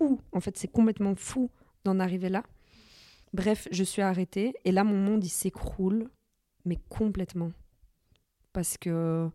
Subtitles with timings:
[0.00, 0.20] fou.
[0.32, 1.50] En fait, c'est complètement fou
[1.84, 2.42] d'en arriver là.
[3.32, 6.10] Bref, je suis arrêtée et là, mon monde, il s'écroule,
[6.64, 7.52] mais complètement.
[8.52, 9.28] Parce que,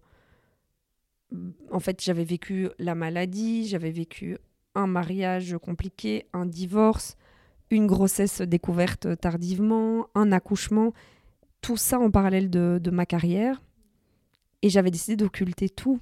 [1.71, 4.37] en fait, j'avais vécu la maladie, j'avais vécu
[4.73, 7.15] un mariage compliqué, un divorce,
[7.69, 10.93] une grossesse découverte tardivement, un accouchement,
[11.61, 13.61] tout ça en parallèle de, de ma carrière.
[14.61, 15.99] Et j'avais décidé d'occulter tout,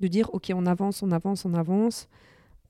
[0.00, 2.08] de dire, ok, on avance, on avance, on avance,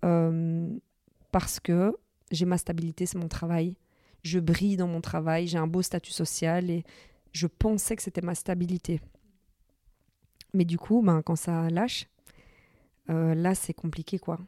[0.03, 1.97] parce que
[2.31, 3.77] j'ai ma stabilité, c'est mon travail.
[4.23, 6.85] Je brille dans mon travail, j'ai un beau statut social et
[7.33, 9.01] je pensais que c'était ma stabilité.
[10.53, 12.07] Mais du coup, ben, quand ça lâche,
[13.09, 14.39] euh, là, c'est compliqué, quoi.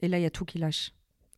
[0.00, 0.92] Et là, il y a tout qui lâche.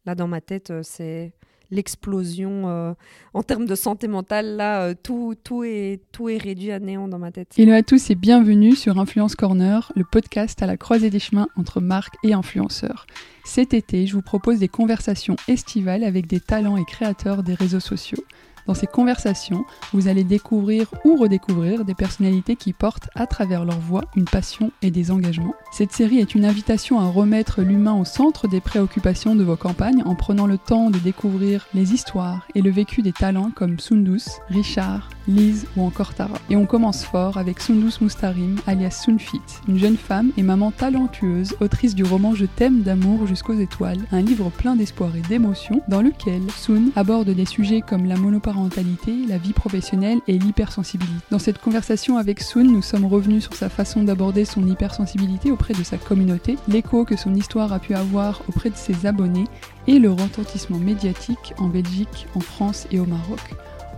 [0.07, 1.35] Là, dans ma tête, euh, c'est
[1.75, 2.95] l'explosion euh,
[3.35, 4.57] en termes de santé mentale.
[4.57, 7.53] Là, euh, tout, tout, est, tout est réduit à néant dans ma tête.
[7.59, 11.49] Hello à tous et bienvenue sur Influence Corner, le podcast à la croisée des chemins
[11.57, 13.07] entre marques et influenceurs.
[13.45, 17.81] Cet été, je vous propose des conversations estivales avec des talents et créateurs des réseaux
[17.81, 18.25] sociaux.
[18.67, 23.79] Dans ces conversations, vous allez découvrir ou redécouvrir des personnalités qui portent à travers leur
[23.79, 25.55] voix une passion et des engagements.
[25.71, 30.03] Cette série est une invitation à remettre l'humain au centre des préoccupations de vos campagnes
[30.07, 34.25] en prenant le temps de découvrir les histoires et le vécu des talents comme Sundus,
[34.49, 36.39] Richard, Lise ou encore Tara.
[36.51, 41.57] Et on commence fort avec Sundus Mustarim, alias Sunfit, une jeune femme et maman talentueuse,
[41.61, 46.03] autrice du roman Je t'aime d'amour jusqu'aux étoiles, un livre plein d'espoir et d'émotion dans
[46.03, 48.17] lequel Sun aborde des sujets comme la
[48.55, 51.25] monoparentalité la vie professionnelle et l'hypersensibilité.
[51.31, 55.75] Dans cette conversation avec Sun, nous sommes revenus sur sa façon d'aborder son hypersensibilité auprès
[55.75, 59.47] de sa communauté, l'écho que son histoire a pu avoir auprès de ses abonnés
[59.87, 63.41] et le retentissement médiatique en Belgique, en France et au Maroc.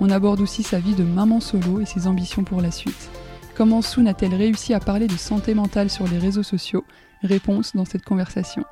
[0.01, 3.11] On aborde aussi sa vie de maman solo et ses ambitions pour la suite.
[3.55, 6.85] Comment Sun a-t-elle réussi à parler de santé mentale sur les réseaux sociaux?
[7.23, 8.65] Réponse dans cette conversation.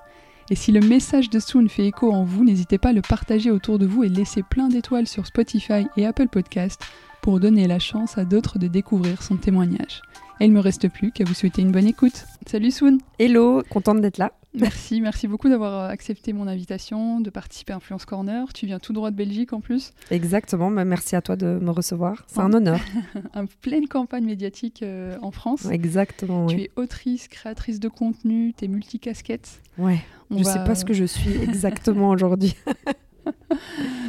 [0.51, 3.51] Et si le message de Soon fait écho en vous, n'hésitez pas à le partager
[3.51, 6.83] autour de vous et laisser plein d'étoiles sur Spotify et Apple Podcast
[7.23, 10.03] pour donner la chance à d'autres de découvrir son témoignage.
[10.41, 12.27] Et il me reste plus qu'à vous souhaiter une bonne écoute.
[12.47, 14.33] Salut Soon Hello, contente d'être là.
[14.55, 18.53] Merci, merci beaucoup d'avoir accepté mon invitation, de participer à Influence Corner.
[18.53, 19.93] Tu viens tout droit de Belgique en plus.
[20.11, 22.25] Exactement, merci à toi de me recevoir.
[22.29, 22.79] C'est un honneur.
[23.35, 25.67] en pleine campagne médiatique euh, en France.
[25.67, 26.47] Exactement.
[26.47, 26.63] Tu oui.
[26.63, 29.61] es autrice, créatrice de contenu, tu es multicasquette.
[29.79, 30.01] Ouais,
[30.31, 32.55] On je ne sais pas ce que je suis exactement aujourd'hui.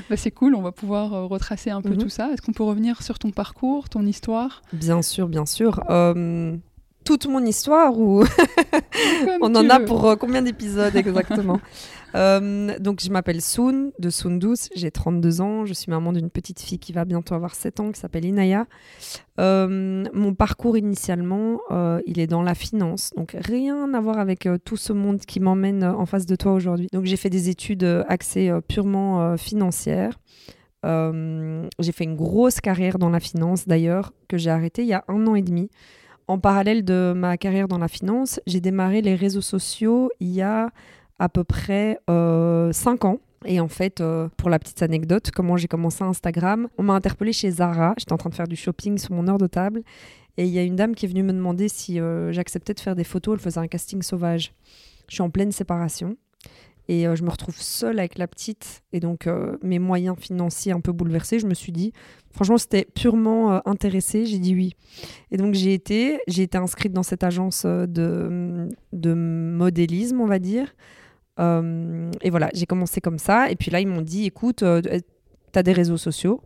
[0.10, 1.98] bah c'est cool, on va pouvoir euh, retracer un peu -hmm.
[2.04, 2.30] tout ça.
[2.32, 4.62] Est-ce qu'on peut revenir sur ton parcours, ton histoire?
[4.74, 5.82] Bien sûr, bien sûr.
[5.90, 6.56] Euh,
[7.06, 8.24] toute mon histoire ou
[9.42, 9.86] on en a veux.
[9.86, 11.60] pour euh, combien d'épisodes exactement
[12.16, 16.62] Euh, Donc je m'appelle Soun de Soundous, j'ai 32 ans, je suis maman d'une petite
[16.62, 18.68] fille qui va bientôt avoir 7 ans qui s'appelle Inaya.
[19.38, 21.60] Euh, mon parcours initialement,
[22.06, 25.84] il est dans la finance, donc rien à voir avec tout ce monde qui m'emmène
[25.84, 26.88] en face de toi aujourd'hui.
[26.94, 30.18] Donc j'ai fait des études axées purement financières.
[30.86, 35.04] J'ai fait une grosse carrière dans la finance d'ailleurs que j'ai arrêtée il y a
[35.10, 35.70] un an et demi.
[36.28, 40.42] En parallèle de ma carrière dans la finance, j'ai démarré les réseaux sociaux il y
[40.42, 40.72] a
[41.20, 42.72] à peu près 5 euh,
[43.04, 43.20] ans.
[43.46, 47.32] Et en fait, euh, pour la petite anecdote, comment j'ai commencé Instagram, on m'a interpellé
[47.32, 47.94] chez Zara.
[47.98, 49.84] J'étais en train de faire du shopping sur mon heure de table.
[50.38, 52.80] Et il y a une dame qui est venue me demander si euh, j'acceptais de
[52.80, 53.36] faire des photos.
[53.36, 54.54] Elle faisait un casting sauvage.
[55.08, 56.18] Je suis en pleine séparation.
[56.88, 58.84] Et euh, je me retrouve seule avec la petite.
[58.94, 61.40] Et donc, euh, mes moyens financiers un peu bouleversés.
[61.40, 61.94] Je me suis dit,
[62.32, 64.26] franchement, c'était purement euh, intéressé.
[64.26, 64.74] J'ai dit oui.
[65.32, 70.40] Et donc, j'ai été, j'ai été inscrite dans cette agence de, de modélisme, on va
[70.40, 70.76] dire.
[71.38, 73.50] Et voilà, j'ai commencé comme ça.
[73.50, 76.42] Et puis là, ils m'ont dit, écoute, euh, tu as des réseaux sociaux.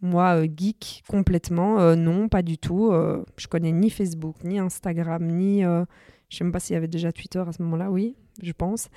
[0.00, 2.92] Moi, geek complètement, non, pas du tout.
[3.38, 5.62] Je connais ni Facebook, ni Instagram, ni...
[5.62, 5.86] je
[6.28, 8.90] sais même pas s'il y avait déjà Twitter à ce moment-là, oui, je pense.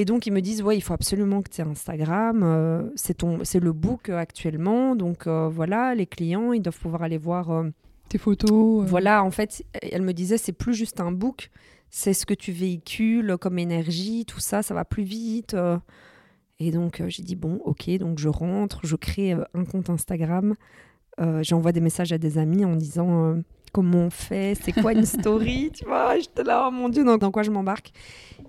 [0.00, 2.40] Et donc, ils me disent, ouais, il faut absolument que tu aies Instagram.
[2.42, 4.96] euh, c'est ton, c'est le book euh, actuellement.
[4.96, 7.50] Donc, euh, voilà, les clients, ils doivent pouvoir aller voir...
[7.50, 7.68] euh,
[8.08, 11.50] Tes photos voilà, en fait, elle me disait, c'est plus juste un book,
[11.90, 15.54] c'est ce que tu véhicules comme énergie, tout ça, ça va plus vite.
[16.60, 20.54] Et donc, j'ai dit, bon, ok, donc je rentre, je crée un compte Instagram,
[21.42, 23.36] j'envoie des messages à des amis en disant
[23.72, 27.18] comment on fait, c'est quoi une story, tu vois, j'étais là, oh mon Dieu, dans,
[27.18, 27.92] dans quoi je m'embarque.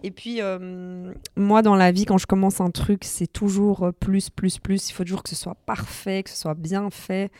[0.04, 3.92] Et puis, euh, moi, dans la vie, quand je commence un truc, c'est toujours euh,
[3.92, 7.32] plus, plus, plus, il faut toujours que ce soit parfait, que ce soit bien fait.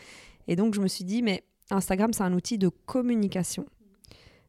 [0.48, 3.66] Et donc, je me suis dit, mais Instagram, c'est un outil de communication.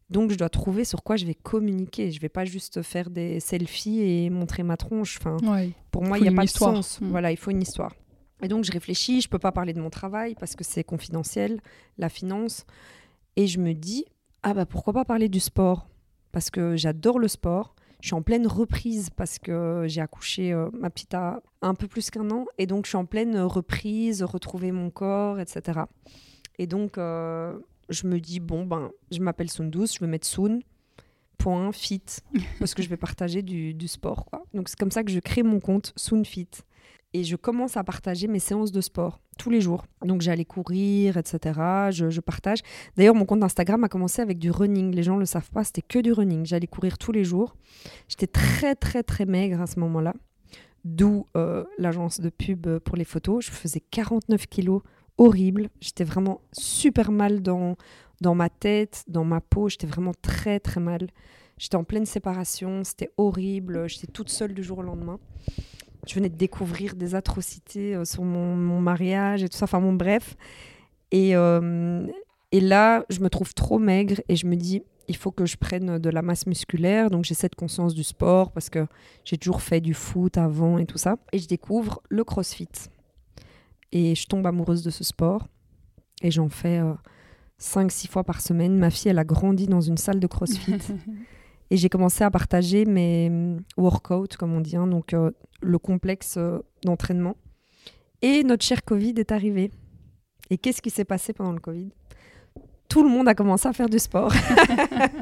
[0.09, 2.11] Donc, je dois trouver sur quoi je vais communiquer.
[2.11, 5.17] Je vais pas juste faire des selfies et montrer ma tronche.
[5.19, 5.71] Enfin, Ouais.
[5.89, 6.71] pour moi, il n'y a pas histoire.
[6.71, 7.01] de sens.
[7.01, 7.07] Mm.
[7.09, 7.93] Voilà, il faut une histoire.
[8.43, 9.21] Et donc, je réfléchis.
[9.21, 11.61] Je peux pas parler de mon travail parce que c'est confidentiel,
[11.97, 12.65] la finance.
[13.37, 14.05] Et je me dis,
[14.43, 15.87] ah bah pourquoi pas parler du sport?
[16.31, 17.73] Parce que j'adore le sport.
[18.03, 21.15] Je suis en pleine reprise parce que j'ai accouché euh, ma petite
[21.61, 22.43] un peu plus qu'un an.
[22.57, 25.83] Et donc, je suis en pleine reprise, retrouver mon corps, etc.
[26.59, 27.57] Et donc, euh,
[27.87, 30.59] je me dis, bon, ben, je m'appelle Soundous, je vais mettre Soon,
[31.37, 32.03] point, fit,
[32.59, 34.25] parce que je vais partager du, du sport.
[34.25, 34.43] Quoi.
[34.53, 36.49] Donc, c'est comme ça que je crée mon compte Soon Fit.
[37.13, 39.85] Et je commence à partager mes séances de sport tous les jours.
[40.03, 41.59] Donc j'allais courir, etc.
[41.91, 42.59] Je, partage.
[42.97, 44.93] D'ailleurs, mon compte Instagram a commencé avec du running.
[44.93, 46.45] Les gens ne le savent pas, c'était que du running.
[46.45, 47.55] J'allais courir tous les jours.
[48.07, 50.13] J'étais très, très, très maigre à ce moment-là.
[50.85, 53.45] D'où euh, l'agence de pub pour les photos.
[53.45, 54.81] Je faisais 49 kilos,
[55.17, 55.69] horrible.
[55.81, 57.75] J'étais vraiment super mal dans,
[58.21, 59.69] dans ma tête, dans ma peau.
[59.69, 61.07] J'étais vraiment très, très mal.
[61.57, 62.83] J'étais en pleine séparation.
[62.83, 63.87] C'était horrible.
[63.87, 65.19] J'étais toute seule du jour au lendemain
[66.07, 69.79] je venais de découvrir des atrocités euh, sur mon, mon, mariage et tout ça, enfin
[69.79, 70.35] bon, bref.
[71.11, 72.05] Et, euh,
[72.51, 75.57] et là, je me trouve trop maigre et je me dis, il faut que je
[75.57, 77.09] prenne de la masse musculaire.
[77.09, 78.87] Donc j'ai cette conscience du sport parce que
[79.25, 81.17] j'ai toujours fait du foot avant et tout ça.
[81.31, 82.69] Et je découvre le crossfit.
[83.91, 85.47] Et je tombe amoureuse de ce sport.
[86.21, 86.93] Et j'en fais euh,
[87.59, 88.77] 5-6 fois par semaine.
[88.77, 90.77] Ma fille, elle a grandi dans une salle de crossfit.
[91.69, 95.31] Et j'ai commencé à partager mes mm, workouts, comme on dit, hein, donc euh,
[95.63, 97.35] le complexe euh, d'entraînement.
[98.21, 99.71] Et notre cher Covid est arrivé.
[100.49, 101.89] Et qu'est-ce qui s'est passé pendant le Covid?
[102.89, 104.31] Tout le monde a commencé à faire du sport.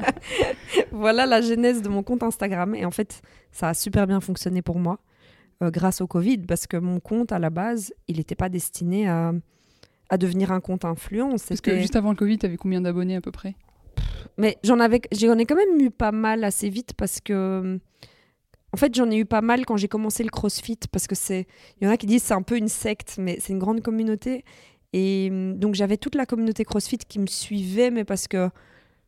[0.92, 2.74] voilà la genèse de mon compte Instagram.
[2.74, 4.98] Et en fait, ça a super bien fonctionné pour moi
[5.62, 9.08] euh, grâce au Covid, parce que mon compte, à la base, il n'était pas destiné
[9.08, 9.32] à,
[10.10, 11.30] à devenir un compte influent.
[11.30, 13.54] Parce que juste avant le Covid, tu avais combien d'abonnés à peu près?
[14.38, 17.78] Mais j'en avais, j'en ai quand même eu pas mal assez vite parce que,
[18.72, 21.46] en fait, j'en ai eu pas mal quand j'ai commencé le CrossFit parce que c'est,
[21.80, 23.82] il y en a qui disent c'est un peu une secte, mais c'est une grande
[23.82, 24.44] communauté.
[24.94, 28.50] Et donc j'avais toute la communauté CrossFit qui me suivait, mais parce que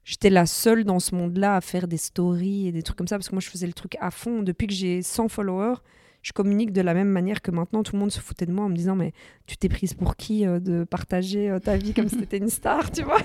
[0.04, 3.16] j'étais la seule dans ce monde-là à faire des stories et des trucs comme ça
[3.16, 4.42] parce que moi je faisais le truc à fond.
[4.42, 5.76] Depuis que j'ai 100 followers,
[6.22, 8.64] je communique de la même manière que maintenant tout le monde se foutait de moi
[8.64, 9.12] en me disant mais
[9.46, 12.48] tu t'es prise pour qui euh, de partager euh, ta vie comme si t'étais une
[12.48, 13.20] star, tu vois?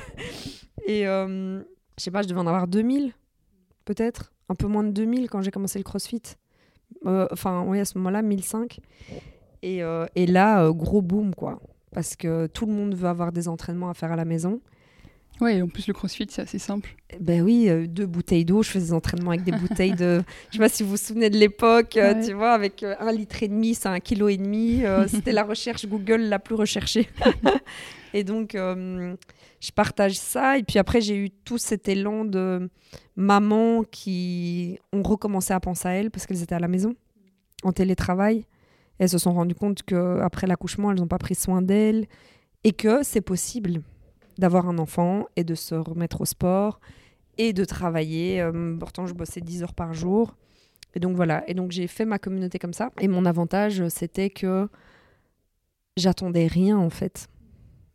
[0.86, 1.60] Et euh,
[1.98, 3.14] je sais pas, je devais en avoir 2000,
[3.90, 6.22] peut-être, un peu moins de 2000 quand j'ai commencé le CrossFit.
[7.08, 8.80] Euh, enfin, oui, à ce moment-là, 1005.
[9.64, 11.60] Et, euh, et là, euh, gros boom, quoi.
[11.92, 14.62] Parce que tout le monde veut avoir des entraînements à faire à la maison.
[15.42, 16.96] Ouais, en plus, le crossfit, c'est assez simple.
[17.20, 18.62] Ben oui, deux bouteilles d'eau.
[18.62, 20.22] Je faisais des entraînements avec des bouteilles de.
[20.52, 22.24] Je sais pas si vous vous souvenez de l'époque, ouais.
[22.24, 24.84] tu vois, avec un litre et demi, c'est un kilo et demi.
[25.08, 27.10] C'était la recherche Google la plus recherchée.
[28.14, 28.56] et donc,
[29.60, 30.58] je partage ça.
[30.58, 32.70] Et puis après, j'ai eu tout cet élan de
[33.16, 36.96] mamans qui ont recommencé à penser à elles parce qu'elles étaient à la maison,
[37.64, 38.46] en télétravail.
[38.98, 42.08] Elles se sont rendues compte qu'après l'accouchement, elles n'ont pas pris soin d'elles
[42.64, 43.82] et que c'est possible
[44.38, 46.80] d'avoir un enfant et de se remettre au sport
[47.38, 48.42] et de travailler.
[48.42, 50.36] Euh, pourtant, je bossais 10 heures par jour.
[50.96, 51.44] Et donc voilà.
[51.48, 52.92] Et donc j'ai fait ma communauté comme ça.
[53.00, 54.68] Et mon avantage, c'était que
[55.98, 57.28] j'attendais rien en fait.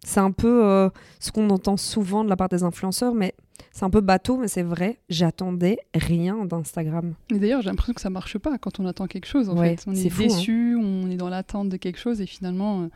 [0.05, 3.35] C'est un peu euh, ce qu'on entend souvent de la part des influenceurs, mais
[3.73, 4.99] c'est un peu bateau, mais c'est vrai.
[5.09, 7.15] J'attendais rien d'Instagram.
[7.33, 9.49] Mais d'ailleurs, j'ai l'impression que ça marche pas quand on attend quelque chose.
[9.49, 10.83] En ouais, fait, on est, est fou, déçu, hein.
[10.85, 12.87] on est dans l'attente de quelque chose, et finalement, euh,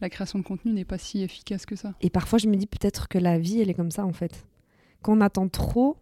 [0.00, 1.94] la création de contenu n'est pas si efficace que ça.
[2.00, 4.46] Et parfois, je me dis peut-être que la vie, elle est comme ça, en fait.
[5.02, 5.96] Quand on attend trop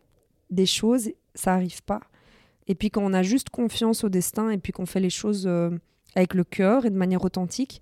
[0.51, 2.01] des choses, ça arrive pas.
[2.69, 5.47] Et puis quand on a juste confiance au destin, et puis qu'on fait les choses
[5.47, 5.71] euh,
[6.15, 7.81] avec le cœur et de manière authentique,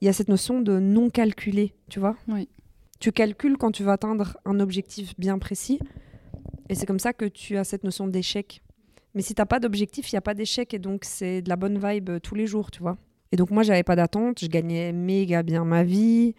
[0.00, 2.48] il y a cette notion de non calculé, tu vois oui.
[2.98, 5.78] Tu calcules quand tu vas atteindre un objectif bien précis,
[6.68, 8.62] et c'est comme ça que tu as cette notion d'échec.
[9.14, 11.48] Mais si tu n'as pas d'objectif, il n'y a pas d'échec, et donc c'est de
[11.48, 12.96] la bonne vibe euh, tous les jours, tu vois
[13.32, 16.34] Et donc moi, j'avais pas d'attente, je gagnais méga bien ma vie.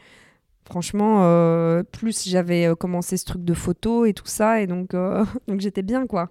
[0.67, 4.93] Franchement, euh, plus j'avais euh, commencé ce truc de photo et tout ça, et donc,
[4.93, 6.29] euh, donc j'étais bien, quoi.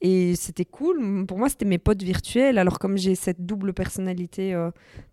[0.00, 1.26] Et c'était cool.
[1.26, 2.58] Pour moi, c'était mes potes virtuels.
[2.58, 4.70] Alors, comme j'ai cette double personnalité euh,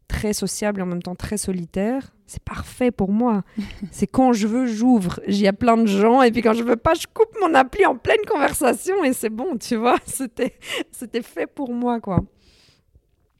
[0.07, 3.43] très sociable et en même temps très solitaire, c'est parfait pour moi.
[3.91, 5.19] c'est quand je veux, j'ouvre.
[5.27, 6.21] J'y a plein de gens.
[6.21, 9.29] Et puis quand je veux pas, je coupe mon appli en pleine conversation et c'est
[9.29, 9.97] bon, tu vois.
[10.05, 10.57] C'était,
[10.91, 12.23] c'était fait pour moi, quoi.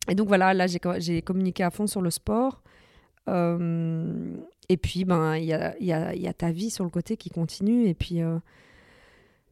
[0.10, 2.62] Et donc voilà, là, j'ai, j'ai communiqué à fond sur le sport.
[3.30, 4.36] Euh,
[4.70, 7.16] et puis, ben, il y a, y, a, y a, ta vie sur le côté
[7.16, 7.88] qui continue.
[7.88, 8.22] Et puis.
[8.22, 8.38] Euh,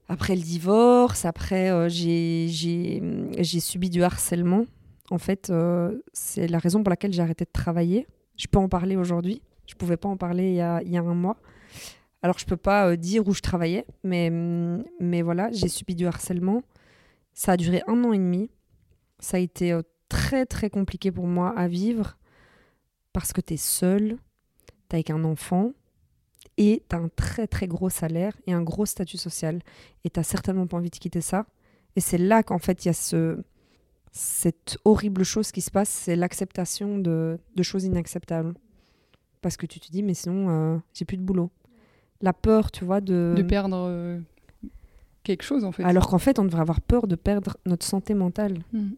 [0.08, 4.66] après le divorce, après euh, j'ai subi du harcèlement.
[5.12, 8.08] En fait, euh, c'est la raison pour laquelle j'ai arrêté de travailler.
[8.38, 9.42] Je peux en parler aujourd'hui.
[9.68, 11.38] Je ne pouvais pas en parler il y a, il y a un mois.
[12.22, 14.32] Alors, je ne peux pas euh, dire où je travaillais, mais,
[15.00, 16.64] mais voilà, j'ai subi du harcèlement.
[17.34, 18.50] Ça a duré un an et demi.
[19.20, 22.18] Ça a été euh, très, très compliqué pour moi à vivre
[23.14, 24.18] parce que tu es seule,
[24.90, 25.74] tu avec un enfant,
[26.58, 29.60] et tu as un très très gros salaire et un gros statut social
[30.04, 31.46] et tu certainement pas envie de quitter ça
[31.96, 33.38] Et c'est là qu'en fait, il y a ce,
[34.12, 38.54] cette horrible chose qui se passe, c'est l'acceptation de, de, choses inacceptables.
[39.42, 41.52] Parce que tu te dis, mais sinon, euh, j'ai plus de boulot.
[42.22, 43.34] La peur, tu vois, de...
[43.36, 44.20] De perdre euh,
[45.24, 45.84] quelque chose, en fait.
[45.84, 48.60] Alors qu'en fait, on devrait avoir peur de perdre notre santé mentale.
[48.72, 48.92] Hmm.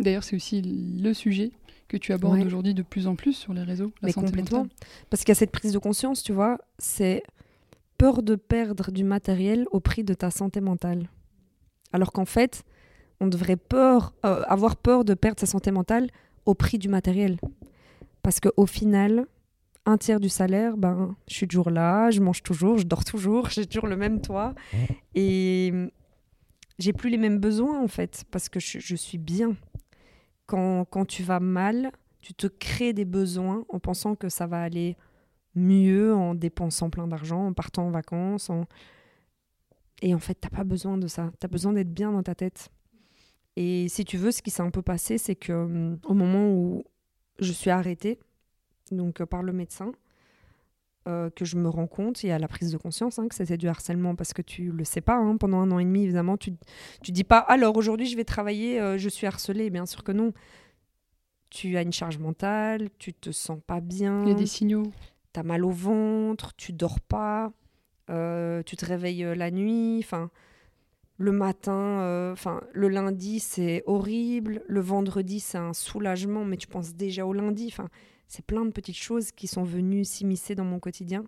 [0.00, 1.52] D'ailleurs, c'est aussi le sujet
[1.90, 3.92] que tu abordes aujourd'hui de plus en plus sur les réseaux.
[4.00, 4.68] La mais complètement.
[5.10, 7.24] Parce qu'il y a cette prise de conscience, tu vois, c'est
[7.98, 11.10] peur de perdre du matériel au prix de ta santé mentale.
[11.92, 12.62] Alors qu'en fait,
[13.18, 16.08] on devrait peur, euh, avoir peur de perdre sa santé mentale
[16.46, 17.38] au prix du matériel.
[18.22, 19.26] Parce qu'au final,
[19.84, 23.50] un tiers du salaire, ben, je suis toujours là, je mange toujours, je dors toujours,
[23.50, 24.54] j'ai toujours le même toit.
[25.16, 25.72] Et
[26.78, 29.56] j'ai plus les mêmes besoins, en fait, parce que je, suis bien.
[30.50, 34.96] Quand, tu vas mal, tu te crées des besoins en pensant que ça va aller
[35.54, 38.50] mieux en dépensant plein d'argent, en partant en vacances.
[40.02, 41.30] Et en fait, t'as pas besoin de ça.
[41.38, 42.68] Tu as besoin d'être bien dans ta tête.
[43.54, 46.50] Et si tu veux, ce qui s'est un peu passé, c'est que hum, au moment
[46.50, 46.84] où
[47.38, 48.18] je suis arrêtée,
[48.90, 49.92] donc euh, par le médecin,
[51.08, 53.34] euh, que je me rends compte, il y a la prise de conscience hein, que
[53.34, 55.16] c'était du harcèlement parce que tu le sais pas.
[55.16, 56.52] Hein, pendant un an et demi, évidemment, tu
[57.02, 59.70] tu dis pas alors aujourd'hui je vais travailler, euh, je suis harcelée.
[59.70, 60.32] Bien sûr que non.
[61.48, 64.22] Tu as une charge mentale, tu te sens pas bien.
[64.24, 64.84] Il y a des signaux
[65.32, 67.52] t'as mal au ventre, tu dors pas,
[68.10, 70.28] euh, tu te réveilles la nuit, enfin
[71.18, 76.94] le matin, enfin le lundi c'est horrible, le vendredi c'est un soulagement, mais tu penses
[76.94, 77.88] déjà au lundi, enfin
[78.30, 81.24] c'est plein de petites choses qui sont venues s'immiscer dans mon quotidien.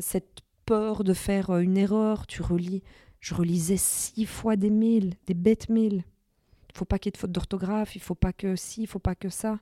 [0.00, 2.82] cette peur de faire une erreur, tu relis,
[3.20, 6.04] je relisais six fois des mails, des bêtes mails.
[6.70, 8.86] Il faut pas qu'il y ait de faute d'orthographe, il faut pas que si, il
[8.86, 9.58] faut pas que ça.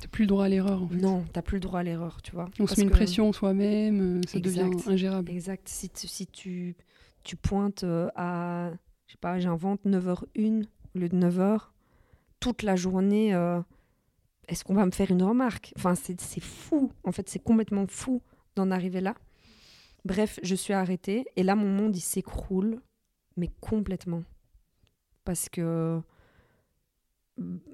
[0.00, 0.82] T'as plus le droit à l'erreur.
[0.82, 0.96] En fait.
[0.96, 2.48] Non, t'as plus le droit à l'erreur, tu vois.
[2.58, 5.30] On se met une pression soi-même, euh, ça devient ingérable.
[5.30, 5.68] Exact.
[5.68, 6.74] Si, si tu,
[7.22, 8.70] tu pointes euh, à,
[9.06, 11.60] je sais pas, j'invente 9h01 au lieu de 9h,
[12.40, 13.60] toute la journée, euh,
[14.48, 15.72] est-ce qu'on va me faire une remarque?
[15.76, 16.92] Enfin, c'est fou.
[17.04, 18.22] En fait, c'est complètement fou
[18.56, 19.14] d'en arriver là.
[20.04, 22.80] Bref, je suis arrêtée et là, mon monde, il s'écroule,
[23.36, 24.22] mais complètement.
[25.24, 26.00] Parce que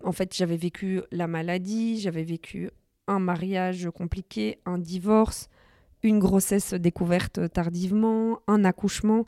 [0.03, 2.71] en fait, j'avais vécu la maladie, j'avais vécu
[3.07, 5.49] un mariage compliqué, un divorce,
[6.03, 9.27] une grossesse découverte tardivement, un accouchement,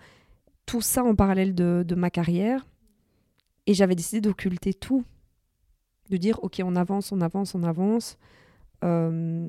[0.64, 2.66] tout ça en parallèle de, ma carrière.
[3.66, 5.04] Et j'avais décidé d'occulter tout,
[6.10, 8.18] de dire, ok, on avance, on avance, on avance,
[8.84, 9.48] euh,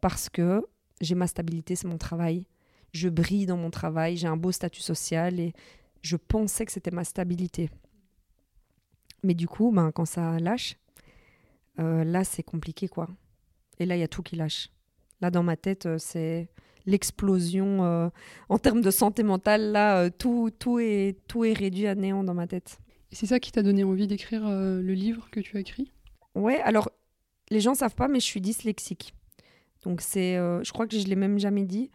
[0.00, 0.64] parce que
[1.00, 2.46] j'ai ma stabilité, c'est mon travail.
[2.92, 5.52] Je brille dans mon travail, j'ai un beau statut social et
[6.02, 7.70] je pensais que c'était ma stabilité.
[9.22, 10.76] Mais du coup, ben, quand ça lâche,
[11.78, 13.08] euh, là, c'est compliqué, quoi.
[13.78, 14.70] Et là, il y a tout qui lâche.
[15.20, 16.48] Là, dans ma tête, euh, c'est
[16.84, 18.10] l'explosion.
[18.48, 22.34] En termes de santé mentale, là, tout, tout, est, tout est réduit à néant dans
[22.34, 22.80] ma tête.
[23.12, 25.92] C'est ça qui t'a donné envie d'écrire le livre que tu as écrit?
[26.34, 26.90] Ouais, alors,
[27.50, 29.14] les gens savent pas, mais je suis dyslexique.
[29.82, 31.90] Donc, c'est, je crois que je l'ai même jamais dit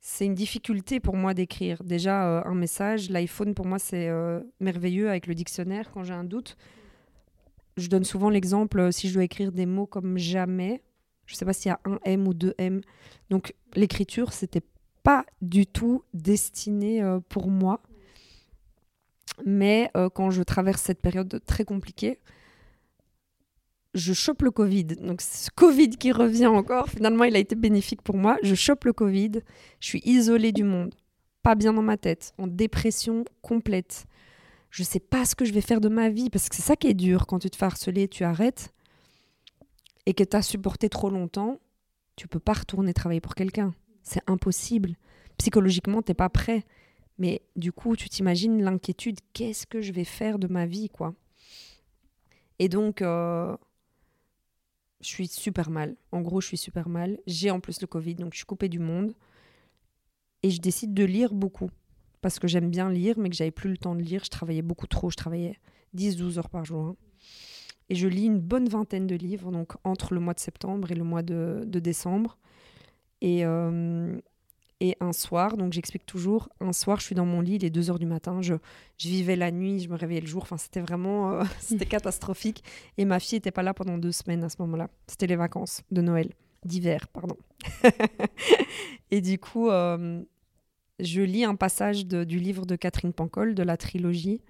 [0.00, 1.82] c'est une difficulté pour moi d'écrire.
[1.82, 6.14] Déjà, euh, un message, l'iPhone pour moi c'est euh, merveilleux avec le dictionnaire quand j'ai
[6.14, 6.56] un doute.
[7.76, 10.82] Je donne souvent l'exemple euh, si je dois écrire des mots comme jamais.
[11.26, 12.80] Je sais pas s'il y a un M ou deux M.
[13.28, 14.62] Donc l'écriture, c'était
[15.02, 17.82] pas du tout destiné pour moi.
[19.44, 22.18] Mais quand je traverse cette période très compliquée,
[23.94, 24.84] je chope le Covid.
[24.84, 28.36] Donc, ce Covid qui revient encore, finalement, il a été bénéfique pour moi.
[28.42, 29.40] Je chope le Covid,
[29.80, 30.94] je suis isolée du monde,
[31.42, 34.06] pas bien dans ma tête, en dépression complète.
[34.70, 36.76] Je sais pas ce que je vais faire de ma vie, parce que c'est ça
[36.76, 38.74] qui est dur quand tu te fais harceler, tu arrêtes,
[40.04, 41.58] et que tu as supporté trop longtemps,
[42.16, 43.72] tu peux pas retourner travailler pour quelqu'un.
[44.02, 44.96] C'est impossible.
[45.38, 46.64] Psychologiquement, t'es pas prêt.
[47.18, 51.14] Mais du coup, tu t'imagines l'inquiétude, qu'est-ce que je vais faire de ma vie, quoi?
[52.60, 53.56] Et donc, euh,
[55.00, 55.96] je suis super mal.
[56.12, 57.18] En gros, je suis super mal.
[57.26, 59.14] J'ai en plus le Covid, donc je suis coupée du monde.
[60.42, 61.70] Et je décide de lire beaucoup.
[62.20, 64.22] Parce que j'aime bien lire, mais que j'avais plus le temps de lire.
[64.24, 65.10] Je travaillais beaucoup trop.
[65.10, 65.58] Je travaillais
[65.96, 66.86] 10-12 heures par jour.
[66.86, 66.96] Hein.
[67.90, 70.94] Et je lis une bonne vingtaine de livres, donc entre le mois de septembre et
[70.94, 72.38] le mois de, décembre.
[73.20, 74.20] Et, euh,
[74.80, 77.70] et un soir, donc j'explique toujours, un soir, je suis dans mon lit, il est
[77.70, 78.54] 2 heures du matin, je,
[78.96, 82.62] je vivais la nuit, je me réveillais le jour, enfin c'était vraiment, euh, c'était catastrophique.
[82.96, 84.88] Et ma fille n'était pas là pendant deux semaines à ce moment-là.
[85.06, 86.32] C'était les vacances de Noël,
[86.64, 87.36] d'hiver, pardon.
[89.10, 90.22] et du coup, euh,
[91.00, 94.42] je lis un passage du livre de Catherine Pancol, de la trilogie,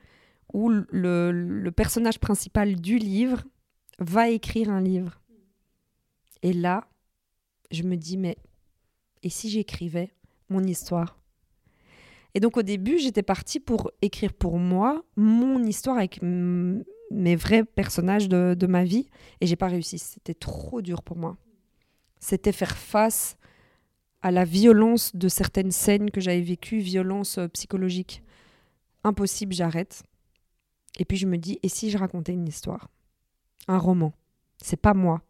[0.52, 3.44] où le, le personnage principal du livre
[3.98, 5.20] va écrire un livre.
[6.42, 6.86] Et là,
[7.70, 8.36] je me dis, mais
[9.22, 10.12] et si j'écrivais
[10.48, 11.18] mon histoire.
[12.34, 17.64] Et donc au début, j'étais partie pour écrire pour moi mon histoire avec mes vrais
[17.64, 19.08] personnages de, ma vie.
[19.40, 19.98] Et j'ai pas réussi.
[19.98, 21.36] C'était trop dur pour moi.
[22.20, 23.36] C'était faire face
[24.20, 28.24] à la violence de certaines scènes que j'avais vécues, violence euh, psychologique.
[29.04, 30.02] Impossible, j'arrête.
[30.98, 32.90] Et puis je me dis, et si je racontais une histoire?
[33.68, 34.12] Un roman?
[34.60, 35.22] C'est pas moi.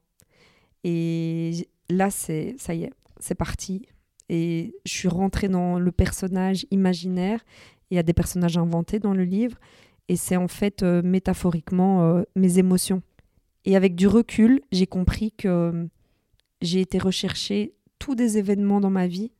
[0.84, 3.86] Et là, c'est ça y est, c'est parti.
[4.28, 7.44] Et je suis rentrée dans le personnage imaginaire.
[7.90, 9.58] Il y a des personnages inventés dans le livre.
[10.08, 13.02] Et c'est en fait euh, métaphoriquement euh, mes émotions.
[13.64, 15.86] Et avec du recul, j'ai compris que euh,
[16.62, 19.32] j'ai été rechercher tous des événements dans ma vie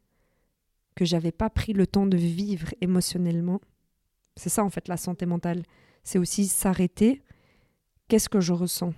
[0.94, 3.60] que j'avais pas pris le temps de vivre émotionnellement.
[4.36, 5.62] C'est ça en fait la santé mentale.
[6.02, 7.22] C'est aussi s'arrêter.
[8.08, 8.92] Qu'est-ce que je ressens?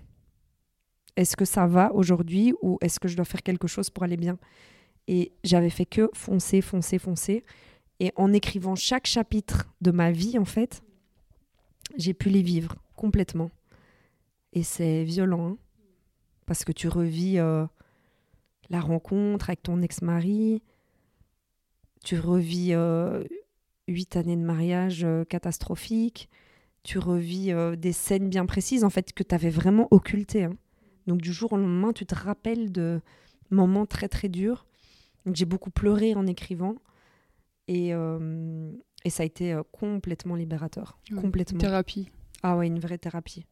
[1.17, 4.17] Est-ce que ça va aujourd'hui ou est-ce que je dois faire quelque chose pour aller
[4.17, 4.39] bien?
[5.13, 7.45] Et j'avais fait que foncer, foncer, foncer.
[7.99, 10.85] Et en écrivant chaque chapitre de ma vie, en fait,
[11.97, 13.51] j'ai pu les vivre complètement.
[14.53, 15.59] Et c'est violent, hein,
[16.47, 17.67] parce que tu revis euh,
[18.69, 20.63] la rencontre avec ton ex-mari,
[22.05, 23.25] tu revis euh,
[23.89, 26.29] huit années de mariage euh, catastrophiques,
[26.85, 30.45] tu revis des scènes bien précises, en fait, que tu avais vraiment occultées.
[30.45, 30.57] Hein.
[31.09, 33.01] Donc du jour au lendemain, tu te rappelles de
[33.51, 34.67] moments très très durs.
[35.27, 36.77] Donc j'ai beaucoup pleuré en écrivant.
[37.69, 37.95] Et,
[39.05, 40.99] et ça a été euh, complètement libérateur.
[41.21, 41.59] complètement.
[41.59, 42.11] Thérapie.
[42.43, 43.47] Ah ouais, une vraie thérapie.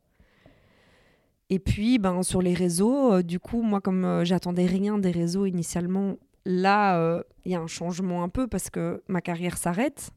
[1.50, 5.10] Et puis, ben, sur les réseaux, euh, du coup, moi, comme euh, j'attendais rien des
[5.10, 10.10] réseaux initialement, là, il y a un changement un peu parce que ma carrière s'arrête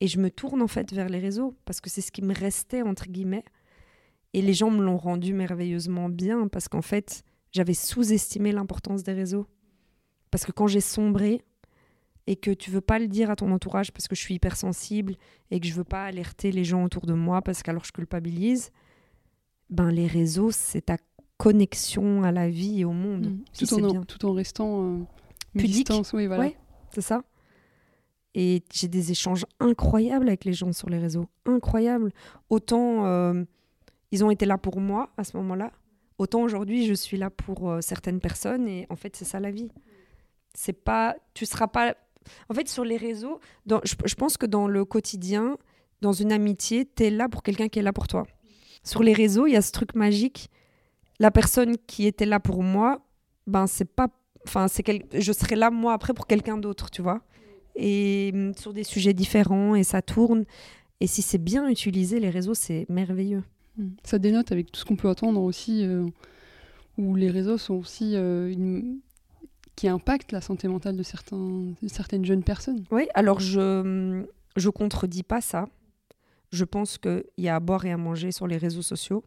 [0.00, 2.34] et je me tourne en fait vers les réseaux parce que c'est ce qui me
[2.34, 3.44] restait, entre guillemets.
[4.32, 9.12] Et les gens me l'ont rendu merveilleusement bien parce qu'en fait, j'avais sous-estimé l'importance des
[9.12, 9.46] réseaux.
[10.30, 11.42] Parce que quand j'ai sombré,
[12.26, 15.16] et que tu veux pas le dire à ton entourage parce que je suis hypersensible
[15.50, 18.70] et que je veux pas alerter les gens autour de moi parce qu'alors je culpabilise,
[19.68, 20.96] ben les réseaux, c'est ta
[21.38, 23.26] connexion à la vie et au monde.
[23.26, 23.66] Mmh.
[23.66, 24.98] tout, en, tout, en, restant euh,
[25.56, 25.90] pudique.
[26.12, 26.44] oui, voilà.
[26.44, 26.56] Ouais,
[26.94, 27.24] c'est ça.
[28.34, 31.26] Et j'ai des échanges incroyables avec les gens sur les réseaux.
[31.46, 32.12] Incroyables.
[32.48, 33.42] Autant euh,
[34.12, 35.72] ils ont été là pour moi à ce moment-là,
[36.18, 39.50] autant aujourd'hui je suis là pour euh, certaines personnes et en fait c'est ça la
[39.50, 39.70] vie.
[40.54, 41.94] C'est pas, tu seras pas
[42.48, 45.56] en fait, sur les réseaux, je, pense que dans le quotidien,
[46.00, 48.26] dans une amitié, tu es là pour quelqu'un qui est là pour toi.
[48.84, 50.50] Sur les réseaux, il y a ce truc magique.
[51.18, 53.00] La personne qui était là pour moi,
[53.46, 54.08] ben c'est pas
[54.46, 54.82] enfin c'est
[55.12, 57.20] je serai là moi après pour quelqu'un d'autre, tu vois.
[57.76, 60.44] Et mm, sur des sujets différents et ça tourne
[61.00, 63.42] et si c'est bien utilisé les réseaux, c'est merveilleux.
[63.76, 63.88] Mm.
[64.02, 66.06] Ça dénote avec tout ce qu'on peut entendre aussi euh,
[66.96, 68.54] où les réseaux sont aussi euh,
[69.80, 72.84] qui impacte la santé mentale de, certains, certaines jeunes personnes.
[72.90, 75.70] Oui, alors je je contredis pas ça.
[76.52, 79.24] Je pense qu'il y a à boire et à manger sur les réseaux sociaux.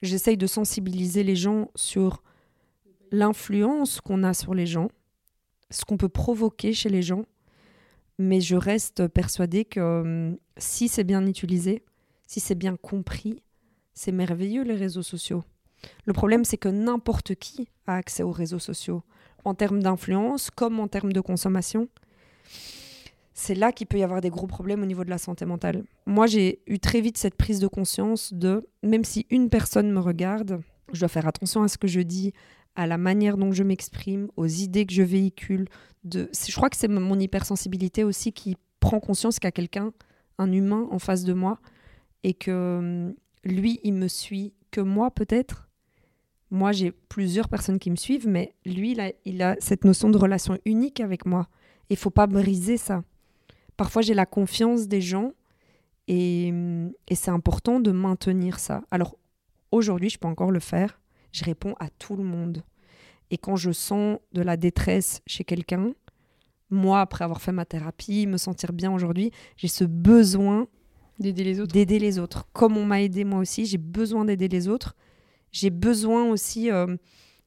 [0.00, 2.22] J'essaye de sensibiliser les gens sur
[3.10, 4.88] l'influence qu'on a sur les gens,
[5.70, 7.24] ce qu'on peut provoquer chez les gens.
[8.20, 11.82] Mais je reste persuadée que hum, si c'est bien utilisé,
[12.28, 13.42] si c'est bien compris,
[13.94, 15.42] c'est merveilleux les réseaux sociaux.
[16.04, 19.02] Le problème, c'est que n'importe qui a accès aux réseaux sociaux
[19.44, 21.88] en termes d'influence comme en termes de consommation.
[23.34, 25.84] C'est là qu'il peut y avoir des gros problèmes au niveau de la santé mentale.
[26.06, 30.00] Moi, j'ai eu très vite cette prise de conscience de, même si une personne me
[30.00, 30.60] regarde,
[30.92, 32.32] je dois faire attention à ce que je dis,
[32.76, 35.66] à la manière dont je m'exprime, aux idées que je véhicule.
[36.04, 36.30] De...
[36.32, 39.92] Je crois que c'est mon hypersensibilité aussi qui prend conscience qu'il y a quelqu'un,
[40.38, 41.58] un humain en face de moi,
[42.24, 45.68] et que hum, lui, il me suit que moi peut-être,
[46.52, 50.58] moi, j'ai plusieurs personnes qui me suivent, mais lui, il a, cette notion de relation
[50.66, 51.48] unique avec moi.
[51.88, 53.04] Il faut pas briser ça.
[53.78, 55.32] Parfois, j'ai la confiance des gens
[56.08, 56.52] et,
[57.10, 58.82] c'est important de maintenir ça.
[58.90, 59.16] Alors,
[59.70, 61.00] aujourd'hui, je peux encore le faire.
[61.32, 62.62] Je réponds à tout le monde.
[63.30, 65.94] Et quand je sens de la détresse chez quelqu'un,
[66.68, 70.68] moi, après avoir fait ma thérapie, me sentir bien aujourd'hui, j'ai ce besoin
[71.18, 71.72] d'aider les autres.
[71.72, 72.46] D'aider les autres.
[72.52, 74.94] Comme on m'a aidé moi aussi, j'ai besoin d'aider les autres
[75.52, 76.70] j'ai besoin aussi.
[76.70, 76.96] Euh,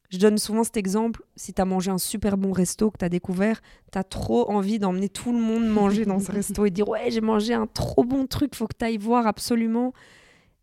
[0.10, 1.24] je donne souvent cet exemple.
[1.36, 4.50] Si tu as mangé un super bon resto que tu as découvert, tu as trop
[4.50, 7.68] envie d'emmener tout le monde manger dans ce resto et dire Ouais, j'ai mangé un
[7.68, 9.94] trop bon truc, faut que tu ailles voir absolument.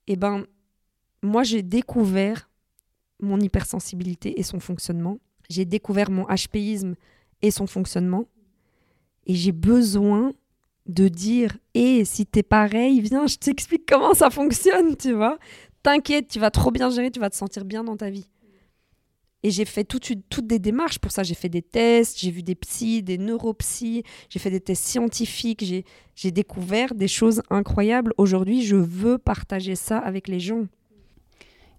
[0.06, 0.46] Et eh ben,
[1.22, 2.48] moi, j'ai découvert
[3.20, 5.18] mon hypersensibilité et son fonctionnement.
[5.48, 6.94] J'ai découvert mon HPisme
[7.40, 8.24] et son fonctionnement.
[9.26, 10.32] Et j'ai besoin
[10.86, 15.38] de dire Et hey, si t'es pareil, viens, je t'explique comment ça fonctionne, tu vois.
[15.82, 18.26] T'inquiète, tu vas trop bien gérer, tu vas te sentir bien dans ta vie.
[19.42, 21.24] Et j'ai fait toutes, toutes des démarches pour ça.
[21.24, 25.64] J'ai fait des tests, j'ai vu des psys, des neuropsies, j'ai fait des tests scientifiques,
[26.14, 28.14] j'ai découvert des choses incroyables.
[28.18, 30.66] Aujourd'hui, je veux partager ça avec les gens.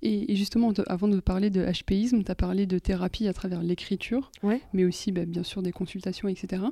[0.05, 4.31] Et, justement, avant de parler de HPisme, tu as parlé de thérapie à travers l'écriture,
[4.73, 6.63] mais aussi bah, bien sûr des consultations, etc.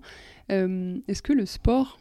[0.51, 1.97] Euh, est-ce que le sport,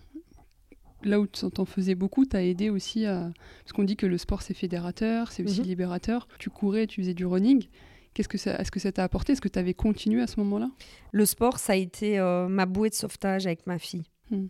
[1.02, 3.30] là où tu en faisais beaucoup, t'a aidé aussi à...
[3.64, 5.66] Parce qu'on dit que le sport c'est fédérateur, c'est aussi mhm.
[5.66, 6.28] libérateur.
[6.38, 7.66] Tu courais, tu faisais du running.
[8.14, 9.32] Qu'est-ce que ça, est-ce que ça t'a apporté?
[9.32, 10.70] Est-ce que tu avais continué à ce moment-là?
[11.12, 14.02] Le sport, ça a été euh, ma bouée de sauvetage avec ma fille.
[14.30, 14.46] Hmm.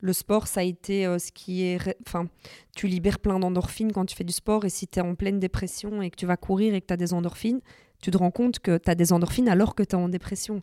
[0.00, 1.96] Le sport, ça a été euh, ce qui est.
[2.06, 2.28] Enfin,
[2.74, 4.64] tu libères plein d'endorphines quand tu fais du sport.
[4.64, 6.94] Et si tu es en pleine dépression et que tu vas courir et que tu
[6.94, 7.60] as des endorphines,
[8.02, 10.60] tu te rends compte que tu as des endorphines alors que tu es en dépression.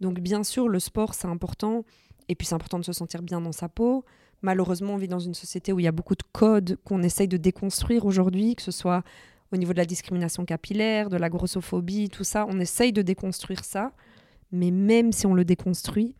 [0.00, 1.84] Donc, bien sûr, le sport, c'est important.
[2.28, 4.04] Et puis, c'est important de se sentir bien dans sa peau.
[4.42, 7.28] Malheureusement, on vit dans une société où il y a beaucoup de codes qu'on essaye
[7.28, 9.04] de déconstruire aujourd'hui, que ce soit
[9.52, 12.46] au niveau de la discrimination capillaire, de la grossophobie, tout ça.
[12.48, 13.92] On essaye de déconstruire ça.
[14.50, 16.16] Mais même si on le déconstruit,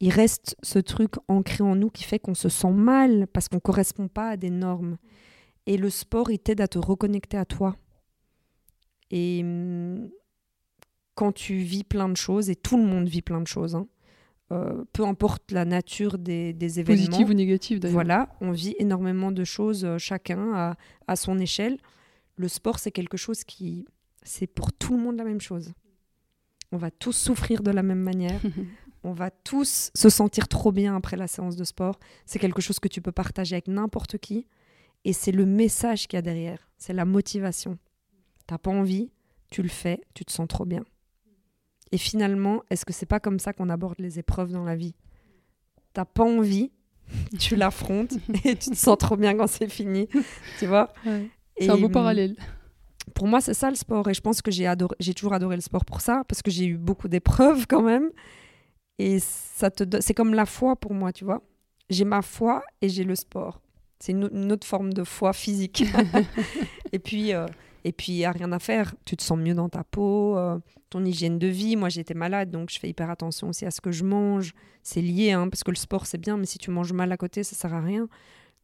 [0.00, 3.56] il reste ce truc ancré en nous qui fait qu'on se sent mal parce qu'on
[3.56, 4.96] ne correspond pas à des normes.
[5.66, 7.76] Et le sport, il t'aide à te reconnecter à toi.
[9.10, 10.08] Et hum,
[11.14, 13.86] quand tu vis plein de choses, et tout le monde vit plein de choses, hein,
[14.52, 17.06] euh, peu importe la nature des, des événements.
[17.06, 17.94] Positif ou négatif d'ailleurs.
[17.94, 21.78] Voilà, on vit énormément de choses euh, chacun à, à son échelle.
[22.36, 23.86] Le sport, c'est quelque chose qui.
[24.22, 25.72] C'est pour tout le monde la même chose.
[26.70, 28.40] On va tous souffrir de la même manière.
[29.04, 31.98] on va tous se sentir trop bien après la séance de sport.
[32.26, 34.46] C'est quelque chose que tu peux partager avec n'importe qui.
[35.04, 36.68] Et c'est le message qu'il y a derrière.
[36.78, 37.78] C'est la motivation.
[38.46, 39.10] T'as pas envie,
[39.50, 40.84] tu le fais, tu te sens trop bien.
[41.92, 44.94] Et finalement, est-ce que c'est pas comme ça qu'on aborde les épreuves dans la vie?
[45.92, 46.72] T'as pas envie,
[47.38, 50.08] tu l'affrontes et tu te sens trop bien quand c'est fini.
[50.58, 50.92] Tu vois?
[51.58, 52.36] C'est un beau hum, parallèle.
[53.14, 54.08] Pour moi, c'est ça le sport.
[54.08, 56.66] Et je pense que j'ai j'ai toujours adoré le sport pour ça, parce que j'ai
[56.66, 58.10] eu beaucoup d'épreuves quand même.
[58.98, 61.42] Et ça te c'est comme la foi pour moi, tu vois.
[61.90, 63.60] J'ai ma foi et j'ai le sport.
[63.98, 65.84] C'est une, autre forme de foi physique.
[66.92, 67.46] et puis, euh,
[67.84, 68.94] et puis, il n'y a rien à faire.
[69.04, 70.58] Tu te sens mieux dans ta peau, euh,
[70.90, 71.76] ton hygiène de vie.
[71.76, 74.54] Moi, j'étais malade, donc je fais hyper attention aussi à ce que je mange.
[74.82, 77.16] C'est lié, hein, parce que le sport, c'est bien, mais si tu manges mal à
[77.16, 78.08] côté, ça sert à rien.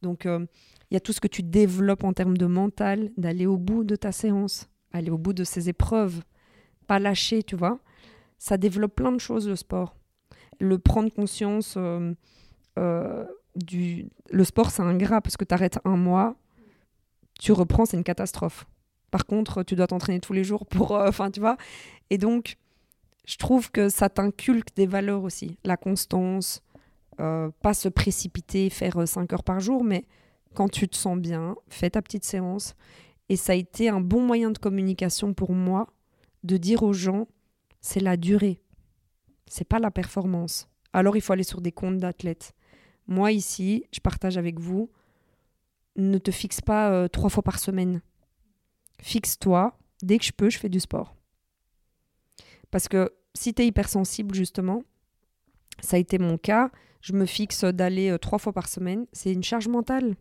[0.03, 0.47] Donc, euh,
[0.91, 3.85] il y a tout ce que tu développes en termes de mental, d'aller au bout
[3.85, 6.23] de ta séance, aller au bout de ces épreuves,
[6.87, 7.81] pas lâcher, tu vois.
[8.39, 9.99] Ça développe plein de choses, le sport
[10.61, 13.25] le prendre conscience euh,
[13.57, 14.09] du...
[14.31, 16.37] Le sport, c'est ingrat parce que tu arrêtes un mois,
[17.41, 18.67] tu reprends, c'est une catastrophe.
[19.11, 20.97] Par contre, tu dois t'entraîner tous les jours pour...
[20.97, 21.57] Euh, enfin, tu vois
[22.11, 22.57] Et donc,
[23.27, 25.59] je trouve que ça t'inculque des valeurs aussi.
[25.65, 26.63] La constance,
[27.17, 30.05] pas se précipiter, faire 5 heures par jour, mais
[30.55, 32.75] quand tu te sens bien, fais ta petite séance.
[33.29, 35.89] Et ça a été un bon moyen de communication pour moi
[36.45, 37.27] de dire aux gens,
[37.81, 38.63] c'est la durée
[39.51, 40.69] c'est pas la performance.
[40.93, 42.55] Alors il faut aller sur des comptes d'athlètes.
[43.07, 44.91] Moi ici, je partage avec vous,
[45.97, 48.03] ne te fixe pas euh, trois fois par semaine.
[49.01, 51.15] Fixe-toi, dès que je peux, je fais du sport.
[52.71, 54.83] Parce que si tu es hypersensible, justement,
[55.81, 59.33] ça a été mon cas, je me fixe d'aller euh, trois fois par semaine, c'est
[59.33, 60.17] une charge mentale.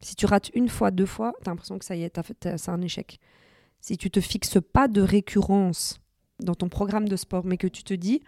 [0.00, 2.68] Si tu rates une fois, deux fois, tu as l'impression que ça y est, c'est
[2.68, 3.18] un échec.
[3.80, 6.00] Si tu te fixes pas de récurrence
[6.40, 8.20] dans ton programme de sport, mais que tu te dis,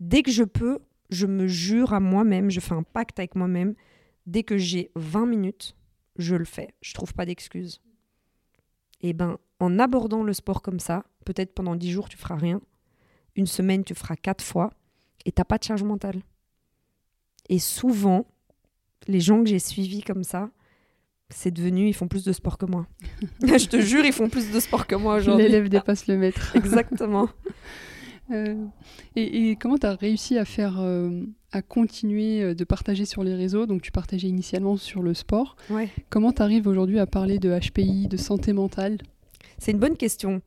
[0.00, 3.74] Dès que je peux, je me jure à moi-même, je fais un pacte avec moi-même.
[4.26, 5.76] Dès que j'ai 20 minutes,
[6.16, 6.74] je le fais.
[6.80, 7.80] Je trouve pas d'excuses.
[9.04, 12.62] Et ben, en abordant le sport comme ça, peut-être pendant 10 jours, tu feras rien.
[13.36, 14.70] Une semaine, tu feras 4 fois.
[15.26, 16.22] Et t'as pas de charge mentale.
[17.50, 18.26] Et souvent,
[19.06, 20.48] les gens que j'ai suivis comme ça,
[21.28, 22.86] c'est devenu, ils font plus de sport que moi.
[23.42, 25.44] je te jure, ils font plus de sport que moi aujourd'hui.
[25.44, 26.52] L'élève dépasse le maître.
[26.56, 27.28] Exactement.
[28.30, 28.64] Euh,
[29.16, 33.34] et, comment tu as réussi à faire, euh, à continuer euh, de partager sur les
[33.34, 35.56] réseaux Donc tu partageais initialement sur le sport.
[35.70, 35.88] Ouais.
[36.10, 38.98] Comment tu arrives aujourd'hui à parler de HPI, de santé mentale?
[39.58, 40.42] C'est une bonne question.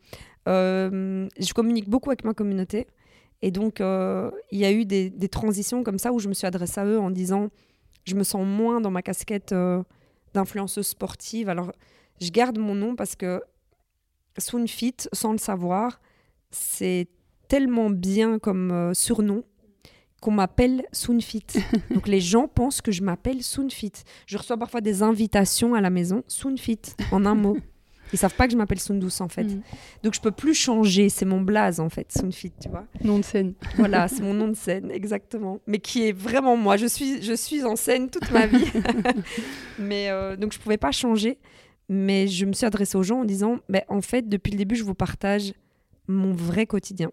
[0.46, 2.88] je communique beaucoup avec ma communauté.
[3.42, 6.48] Et donc, il y a eu des, des, transitions comme ça où je me suis
[6.48, 7.50] adressée à eux en disant,
[8.06, 9.54] je me sens moins dans ma casquette
[10.34, 11.48] d'influenceuse sportive.
[11.48, 11.72] Alors,
[12.20, 13.42] je garde mon nom parce que
[14.38, 16.00] Soonfit, sans le savoir,
[16.52, 17.08] c'est
[17.48, 19.44] tellement bien comme euh, surnom
[20.22, 21.46] qu'on m'appelle Soonfit.
[21.94, 23.94] Donc les gens pensent que je m'appelle Soonfit.
[24.26, 27.58] Je reçois parfois des invitations à la maison, Soonfit, en un mot.
[28.14, 29.44] Ils savent pas que je m'appelle Soundous en fait.
[29.44, 29.62] Mm.
[30.04, 32.86] Donc je peux plus changer, c'est mon blaze en fait, Soonfit, tu vois.
[33.04, 33.54] Nom de scène.
[33.76, 35.60] Voilà, c'est mon nom de scène, exactement.
[35.68, 36.78] Mais qui est vraiment moi.
[36.78, 38.66] Je suis, je suis en scène toute ma vie.
[39.80, 41.38] Mais euh, donc je pouvais pas changer.
[41.90, 44.76] Mais je me suis adressée aux gens en disant, ben, en fait, depuis le début,
[44.76, 45.54] je vous partage
[46.08, 47.12] mon vrai quotidien.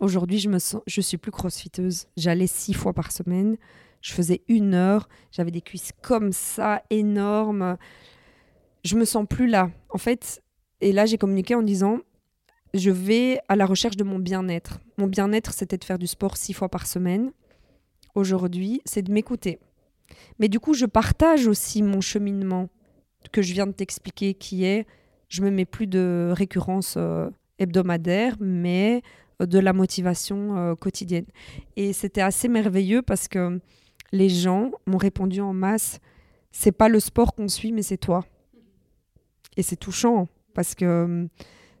[0.00, 2.06] Aujourd'hui, je me sens, je suis plus crossfiteuse.
[2.16, 3.58] J'allais six fois par semaine.
[4.00, 5.08] Je faisais une heure.
[5.30, 7.76] J'avais des cuisses comme ça, énormes.
[8.82, 9.70] Je me sens plus là.
[9.90, 10.42] En fait,
[10.80, 11.98] et là, j'ai communiqué en disant,
[12.72, 14.80] je vais à la recherche de mon bien-être.
[14.96, 17.32] Mon bien-être, c'était de faire du sport six fois par semaine.
[18.14, 19.58] Aujourd'hui, c'est de m'écouter.
[20.38, 22.70] Mais du coup, je partage aussi mon cheminement
[23.32, 24.86] que je viens de t'expliquer, qui est,
[25.28, 29.02] je me mets plus de récurrence euh, hebdomadaire, mais
[29.46, 31.26] de la motivation euh, quotidienne.
[31.76, 33.60] Et c'était assez merveilleux parce que
[34.12, 36.00] les gens m'ont répondu en masse,
[36.52, 38.24] c'est pas le sport qu'on suit, mais c'est toi.
[39.56, 41.28] Et c'est touchant parce que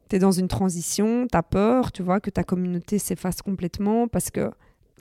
[0.08, 4.08] tu es dans une transition, tu as peur, tu vois, que ta communauté s'efface complètement
[4.08, 4.50] parce que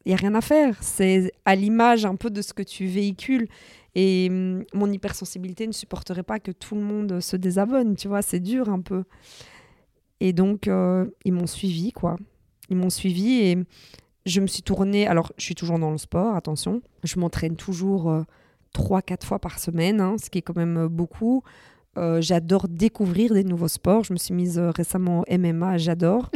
[0.06, 0.82] il y a rien à faire.
[0.82, 3.48] C'est à l'image un peu de ce que tu véhicules.
[3.96, 8.22] Et hum, mon hypersensibilité ne supporterait pas que tout le monde se désabonne, tu vois,
[8.22, 9.04] c'est dur un peu.
[10.20, 12.18] Et donc, euh, ils m'ont suivi, quoi.
[12.70, 13.58] Ils m'ont suivi et
[14.26, 15.08] je me suis tournée.
[15.08, 16.82] Alors, je suis toujours dans le sport, attention.
[17.04, 18.24] Je m'entraîne toujours euh,
[18.74, 21.44] trois, 4 fois par semaine, hein, ce qui est quand même euh, beaucoup.
[22.20, 24.04] j'adore découvrir des nouveaux sports.
[24.04, 26.32] Je me suis mise récemment au MMA, j'adore.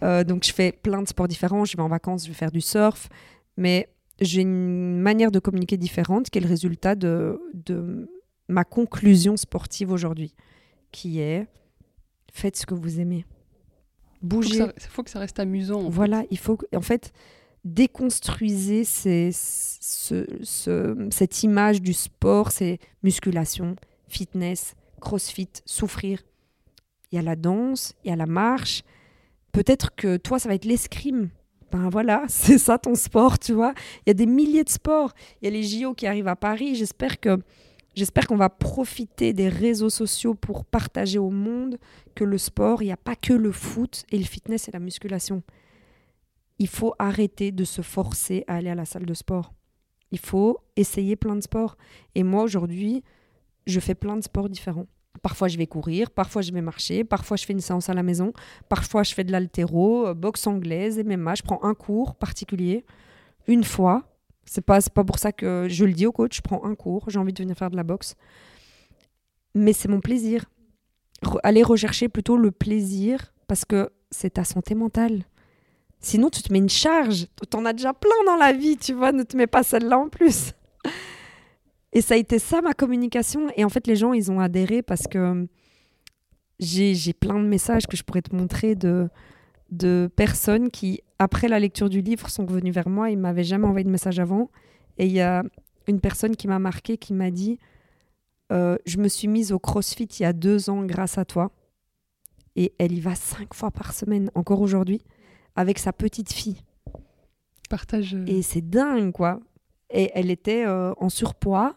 [0.26, 1.64] donc, je fais plein de sports différents.
[1.64, 3.08] Je vais en vacances, je vais faire du surf.
[3.56, 3.88] Mais
[4.20, 8.08] j'ai une manière de communiquer différente qui est le résultat de, de
[8.48, 10.34] ma conclusion sportive aujourd'hui,
[10.92, 11.46] qui est
[12.32, 13.24] faites ce que vous aimez.
[14.24, 14.66] Bougez.
[14.76, 15.88] Il faut, que ça reste amusant.
[15.88, 17.12] voilà, il faut en fait
[17.64, 23.76] déconstruisez ces, ce, cette image du sport, c'est musculation,
[24.08, 26.20] fitness, crossfit, souffrir.
[27.10, 28.82] Il y a la danse, il y a la marche.
[29.52, 31.30] Peut-être que toi, ça va être l'escrime
[31.74, 33.74] ben voilà, c'est ça ton sport, tu vois.
[34.00, 35.12] Il y a des milliers de sports.
[35.40, 36.76] Il y a les JO qui arrivent à Paris.
[36.76, 37.40] J'espère que
[37.94, 41.78] j'espère qu'on va profiter des réseaux sociaux pour partager au monde
[42.14, 44.80] que le sport, il n'y a pas que le foot et le fitness et la
[44.80, 45.42] musculation.
[46.58, 49.52] Il faut arrêter de se forcer à aller à la salle de sport.
[50.12, 51.76] Il faut essayer plein de sports.
[52.14, 53.02] Et moi, aujourd'hui,
[53.66, 54.86] je fais plein de sports différents.
[55.22, 58.02] Parfois, je vais courir, parfois, je vais marcher, parfois, je fais une séance à la
[58.02, 58.32] maison,
[58.68, 61.36] parfois, je fais de l'altéro, euh, boxe anglaise, MMA.
[61.36, 62.84] Je prends un cours particulier
[63.46, 64.02] une fois.
[64.46, 67.08] C'est pas, pas pour ça que je le dis au coach, je prends un cours,
[67.08, 68.14] j'ai envie de venir faire de la boxe.
[69.54, 70.44] Mais c'est mon plaisir.
[71.42, 75.24] aller rechercher plutôt le plaisir parce que c'est ta santé mentale.
[76.00, 77.28] Sinon, tu te mets une charge.
[77.50, 79.98] Tu en as déjà plein dans la vie, tu vois, ne te mets pas celle-là
[79.98, 80.52] en plus.
[81.92, 83.48] Et ça a été ça ma communication.
[83.56, 85.46] Et en fait, les gens, ils ont adhéré parce que
[86.58, 89.08] j'ai plein de messages que je pourrais te montrer de,
[89.70, 93.10] de personnes qui, après la lecture du livre, sont venues vers moi.
[93.10, 94.50] Ils m'avaient jamais envoyé de message avant.
[94.98, 95.42] Et il y a
[95.86, 97.58] une personne qui m'a marqué, qui m'a dit
[98.52, 101.50] euh, Je me suis mise au crossfit il y a deux ans grâce à toi.
[102.56, 105.02] Et elle y va cinq fois par semaine, encore aujourd'hui,
[105.56, 106.62] avec sa petite fille.
[107.68, 108.14] Partage.
[108.14, 109.40] Euh, Et c'est dingue, quoi.
[109.90, 111.76] Et elle était euh, en surpoids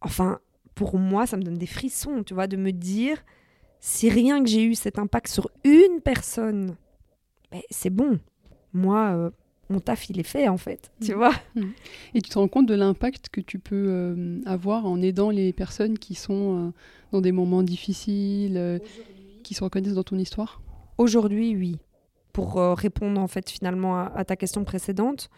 [0.00, 0.40] enfin,
[0.74, 3.22] pour moi, ça me donne des frissons, tu vois, de me dire,
[3.80, 6.76] si rien que j'ai eu cet impact sur une personne,
[7.50, 8.18] ben, c'est bon.
[8.72, 9.30] Moi, euh,
[9.68, 11.16] mon taf, il est fait, en fait, tu mmh.
[11.16, 11.34] vois.
[11.54, 11.62] Mmh.
[12.14, 15.52] Et tu te rends compte de l'impact que tu peux euh, avoir en aidant les
[15.52, 16.70] personnes qui sont euh,
[17.12, 18.80] dans des moments difficiles,
[19.42, 20.60] qui se reconnaissent dans ton histoire?
[20.98, 21.78] Aujourd'hui, oui.
[22.32, 25.30] Pour répondre, en fait, finalement, à ta question précédente,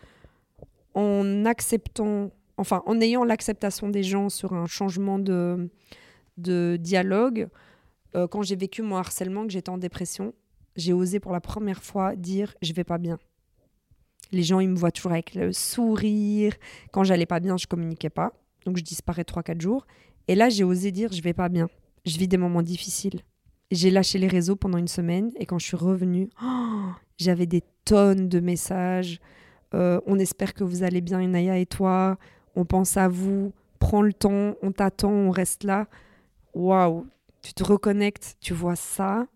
[0.93, 5.71] en acceptant enfin en ayant l'acceptation des gens sur un changement de,
[6.37, 7.49] de dialogue,
[8.13, 10.35] quand j'ai vécu mon harcèlement, que j'étais en dépression,
[10.77, 13.19] j'ai osé pour la première fois dire je vais pas bien.
[14.31, 16.55] Les gens, ils me voient toujours avec le sourire.
[16.91, 18.33] Quand j'allais pas bien, je communiquais pas.
[18.65, 19.87] Donc je disparais 3-4 jours.
[20.27, 21.69] Et là, j'ai osé dire je vais pas bien.
[22.07, 23.21] Je vis des moments difficiles.
[23.71, 26.29] J'ai lâché les réseaux pendant une semaine et quand je suis revenue,
[27.19, 29.21] j'avais des tonnes de messages.
[29.75, 32.19] Euh, on espère que vous allez bien, Inaya et toi
[32.55, 35.87] on pense à vous, prends le temps, on t'attend, on reste là.
[36.55, 37.07] Waouh,
[37.43, 39.27] tu te reconnectes, tu vois ça.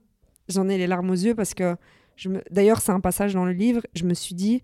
[0.48, 1.76] J'en ai les larmes aux yeux parce que,
[2.50, 4.62] d'ailleurs, c'est un passage dans le livre, je me suis dit,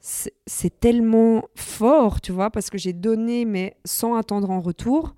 [0.00, 5.14] c'est tellement fort, tu vois, parce que j'ai donné, mais sans attendre en retour,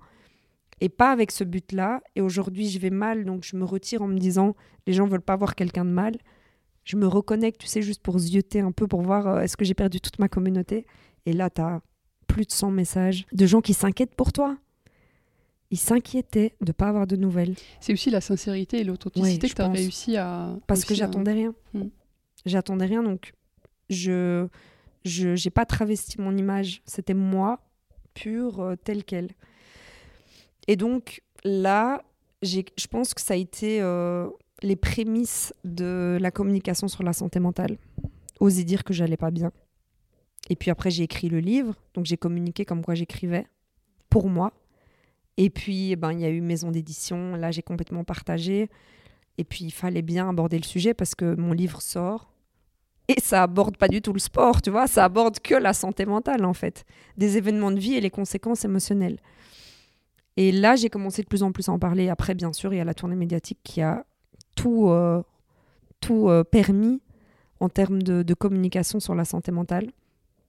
[0.81, 2.01] et pas avec ce but-là.
[2.15, 5.21] Et aujourd'hui, je vais mal, donc je me retire en me disant, les gens veulent
[5.21, 6.17] pas voir quelqu'un de mal.
[6.83, 9.63] Je me reconnecte, tu sais, juste pour zioter un peu, pour voir euh, est-ce que
[9.63, 10.85] j'ai perdu toute ma communauté.
[11.25, 11.81] Et là, tu as
[12.27, 14.57] plus de 100 messages de gens qui s'inquiètent pour toi.
[15.73, 17.55] Ils s'inquiétaient de ne pas avoir de nouvelles.
[17.79, 20.55] C'est aussi la sincérité et l'authenticité que tu as réussi à.
[20.67, 21.55] Parce que j'attendais rien.
[21.73, 21.87] Hmm.
[22.45, 23.33] J'attendais rien, donc
[23.89, 24.47] je
[25.03, 26.83] je j'ai pas travesti mon image.
[26.85, 27.59] C'était moi,
[28.13, 29.31] pure, euh, telle qu'elle.
[30.67, 32.03] Et donc là,
[32.43, 33.81] je pense que ça a été.
[33.81, 34.29] Euh,
[34.61, 37.77] les prémices de la communication sur la santé mentale.
[38.39, 39.51] Oser dire que j'allais pas bien.
[40.49, 43.47] Et puis après, j'ai écrit le livre, donc j'ai communiqué comme quoi j'écrivais
[44.09, 44.53] pour moi.
[45.37, 47.35] Et puis, eh ben, il y a eu maison d'édition.
[47.35, 48.69] Là, j'ai complètement partagé.
[49.37, 52.31] Et puis, il fallait bien aborder le sujet parce que mon livre sort.
[53.07, 54.87] Et ça aborde pas du tout le sport, tu vois.
[54.87, 56.85] Ça aborde que la santé mentale, en fait.
[57.17, 59.19] Des événements de vie et les conséquences émotionnelles.
[60.37, 62.09] Et là, j'ai commencé de plus en plus à en parler.
[62.09, 64.05] Après, bien sûr, il y a la tournée médiatique qui a
[64.55, 65.21] tout, euh,
[65.99, 67.01] tout euh, permis
[67.59, 69.91] en termes de, de communication sur la santé mentale.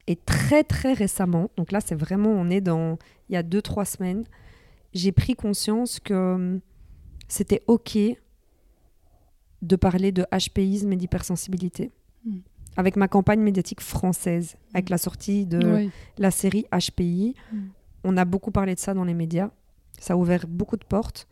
[0.07, 3.63] Et très, très récemment, donc là, c'est vraiment, on est dans, il y a deux,
[3.63, 4.25] trois semaines,
[4.95, 6.61] j'ai pris conscience que hum,
[7.29, 7.99] c'était OK
[9.63, 11.91] de parler de HPisme et d'hypersensibilité.
[12.25, 12.39] Mm.
[12.77, 15.91] Avec ma campagne médiatique française, avec la sortie de Oui.
[16.19, 17.59] la série HPI, Mm.
[18.05, 19.51] on a beaucoup parlé de ça dans les médias.
[19.99, 21.27] Ça a ouvert beaucoup de portes.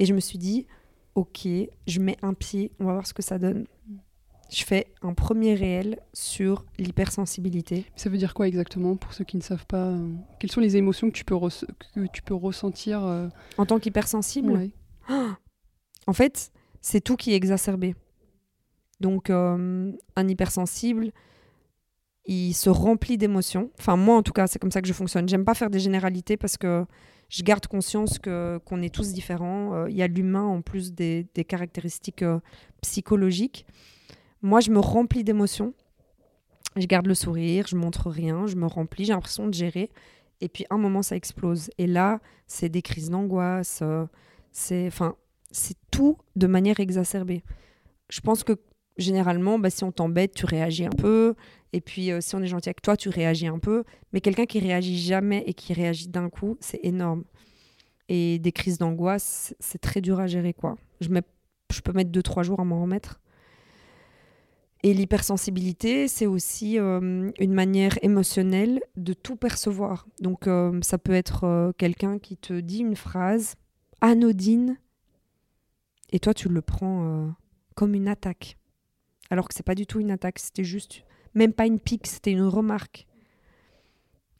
[0.00, 0.66] Et je me suis dit,
[1.14, 1.46] OK,
[1.86, 3.64] je mets un pied, on va voir ce que ça donne.
[4.50, 7.84] Je fais un premier réel sur l'hypersensibilité.
[7.96, 10.76] Ça veut dire quoi exactement pour ceux qui ne savent pas euh, Quelles sont les
[10.76, 14.70] émotions que tu peux, res- que tu peux ressentir euh, En tant qu'hypersensible, ouais.
[16.06, 17.94] En fait, c'est tout qui est exacerbé.
[19.00, 21.12] Donc, euh, un hypersensible,
[22.24, 23.70] il se remplit d'émotions.
[23.78, 25.28] Enfin, moi, en tout cas, c'est comme ça que je fonctionne.
[25.28, 26.86] J'aime pas faire des généralités parce que
[27.28, 29.84] je garde conscience que qu'on est tous différents.
[29.86, 32.24] Il y a l'humain en plus des, des caractéristiques
[32.80, 33.66] psychologiques.
[34.42, 35.74] Moi, je me remplis d'émotions.
[36.76, 39.90] Je garde le sourire, je montre rien, je me remplis, j'ai l'impression de gérer.
[40.40, 41.70] Et puis, un moment, ça explose.
[41.78, 43.80] Et là, c'est des crises d'angoisse.
[43.82, 44.06] euh,
[44.52, 45.16] c'est, enfin,
[45.50, 47.42] c'est tout de manière exacerbée.
[48.10, 48.52] Je pense que
[48.96, 51.34] généralement, bah, si on t'embête, tu réagis un peu.
[51.72, 53.82] Et puis, euh, si on est gentil avec toi, tu réagis un peu.
[54.12, 57.24] Mais quelqu'un qui réagit jamais et qui réagit d'un coup, c'est énorme.
[58.08, 60.76] Et des crises d'angoisse, c'est- très dur à gérer, quoi.
[61.00, 61.22] Je, mets-
[61.72, 63.20] je peux mettre deux, trois jours à m'en remettre.
[64.84, 70.06] Et l'hypersensibilité, c'est aussi euh, une manière émotionnelle de tout percevoir.
[70.20, 73.56] Donc, euh, ça peut être euh, quelqu'un qui te dit une phrase
[74.00, 74.78] anodine
[76.10, 77.34] et toi, tu le prends
[77.74, 78.56] comme une attaque.
[79.28, 81.02] Alors que c'est pas du tout une attaque, c'était juste,
[81.34, 83.06] même pas une pique, c'était une remarque.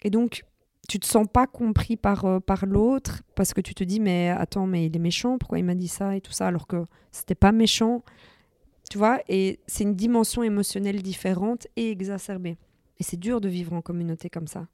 [0.02, 0.46] Et donc,
[0.88, 4.66] tu te sens pas compris par, par l'autre parce que tu te dis, mais attends,
[4.66, 7.34] mais il est méchant, pourquoi il m'a dit ça et tout ça, alors que c'était
[7.34, 8.02] pas méchant.
[8.90, 12.56] Tu vois, et c'est une dimension émotionnelle différente et exacerbée.
[12.98, 14.66] Et c'est dur de vivre en communauté comme ça.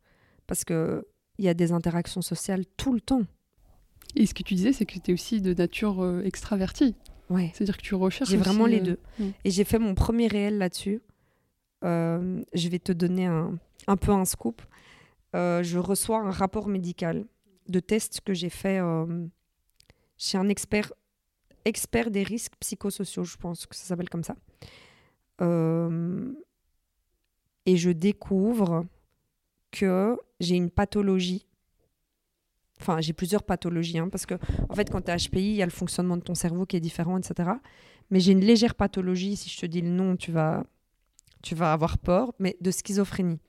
[0.46, 1.06] Parce que
[1.38, 3.22] il y a des interactions sociales tout le temps.
[4.14, 6.94] Et ce que tu disais, c'est que tu es aussi de nature euh, extravertie.
[7.28, 7.50] Ouais.
[7.54, 8.30] C'est-à-dire que tu recherches.
[8.30, 8.98] J'ai vraiment les euh, deux.
[9.18, 9.30] mm.
[9.44, 11.02] Et j'ai fait mon premier réel là-dessus.
[11.84, 14.62] Euh, je vais te donner un, un peu un scoop.
[15.34, 17.26] Euh, je reçois un rapport médical
[17.68, 19.26] de tests que j'ai fait euh,
[20.16, 20.92] chez un expert,
[21.64, 24.36] expert des risques psychosociaux, je pense que ça s'appelle comme ça.
[25.40, 26.32] Euh,
[27.66, 28.86] et je découvre
[29.70, 31.46] que j'ai une pathologie.
[32.80, 34.34] Enfin, j'ai plusieurs pathologies, hein, parce que
[34.68, 36.76] en fait, quand tu es HPI, il y a le fonctionnement de ton cerveau qui
[36.76, 37.50] est différent, etc.
[38.10, 40.64] Mais j'ai une légère pathologie, si je te dis le nom, tu vas,
[41.42, 43.40] tu vas avoir peur, mais de schizophrénie.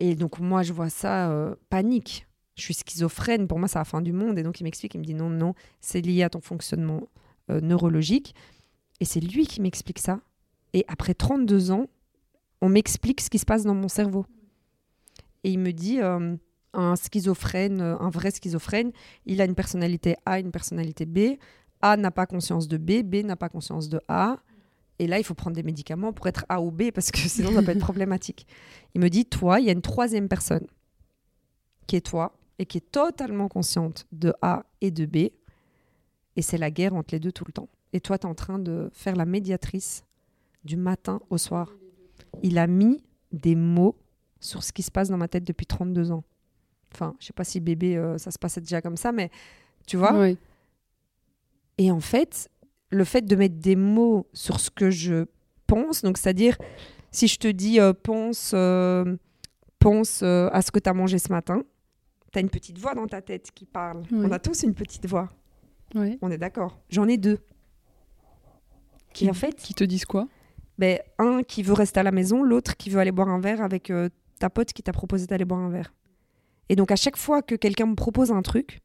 [0.00, 2.27] Et donc, moi, je vois ça, euh, panique.
[2.58, 4.38] Je suis schizophrène, pour moi, c'est la fin du monde.
[4.38, 7.02] Et donc, il m'explique, il me dit non, non, c'est lié à ton fonctionnement
[7.50, 8.34] euh, neurologique.
[9.00, 10.20] Et c'est lui qui m'explique ça.
[10.72, 11.86] Et après 32 ans,
[12.60, 14.26] on m'explique ce qui se passe dans mon cerveau.
[15.44, 16.36] Et il me dit, euh,
[16.74, 18.92] un schizophrène, euh, un vrai schizophrène,
[19.24, 21.38] il a une personnalité A, une personnalité B.
[21.80, 24.38] A n'a pas conscience de B, B n'a pas conscience de A.
[24.98, 27.52] Et là, il faut prendre des médicaments pour être A ou B parce que sinon,
[27.52, 28.46] ça peut être problématique.
[28.94, 30.66] Il me dit, toi, il y a une troisième personne
[31.86, 35.16] qui est toi et qui est totalement consciente de A et de B.
[36.36, 37.68] Et c'est la guerre entre les deux tout le temps.
[37.92, 40.04] Et toi, tu es en train de faire la médiatrice
[40.64, 41.72] du matin au soir.
[42.42, 43.96] Il a mis des mots
[44.40, 46.24] sur ce qui se passe dans ma tête depuis 32 ans.
[46.94, 49.30] Enfin, je sais pas si bébé, euh, ça se passait déjà comme ça, mais
[49.86, 50.36] tu vois, Ouais.
[51.78, 52.48] et en fait,
[52.90, 55.26] le fait de mettre des mots sur ce que je
[55.66, 56.56] pense, donc c'est-à-dire,
[57.10, 59.16] si je te dis euh, pense, euh,
[59.78, 61.62] pense à ce que tu as mangé ce matin,
[62.32, 64.02] tu as une petite voix dans ta tête qui parle.
[64.12, 65.28] On a tous une petite voix,
[65.94, 66.18] Ouais.
[66.22, 66.78] on est d'accord.
[66.90, 67.38] J'en ai deux.
[69.14, 70.28] Qui, en fait, qui te disent quoi?
[70.78, 73.62] ben, un qui veut rester à la maison, l'autre qui veut aller boire un verre
[73.62, 74.08] avec euh,
[74.38, 75.92] ta pote qui t'a proposé d'aller boire un verre.
[76.68, 78.80] Et donc à chaque fois que quelqu'un me propose un truc,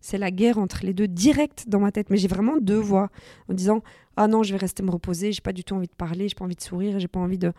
[0.00, 2.10] c'est la guerre entre les deux direct dans ma tête.
[2.10, 3.10] Mais j'ai vraiment deux voix
[3.48, 3.82] en disant
[4.16, 6.34] ah non je vais rester me reposer, j'ai pas du tout envie de parler, j'ai
[6.34, 7.52] pas envie de sourire, j'ai pas envie de.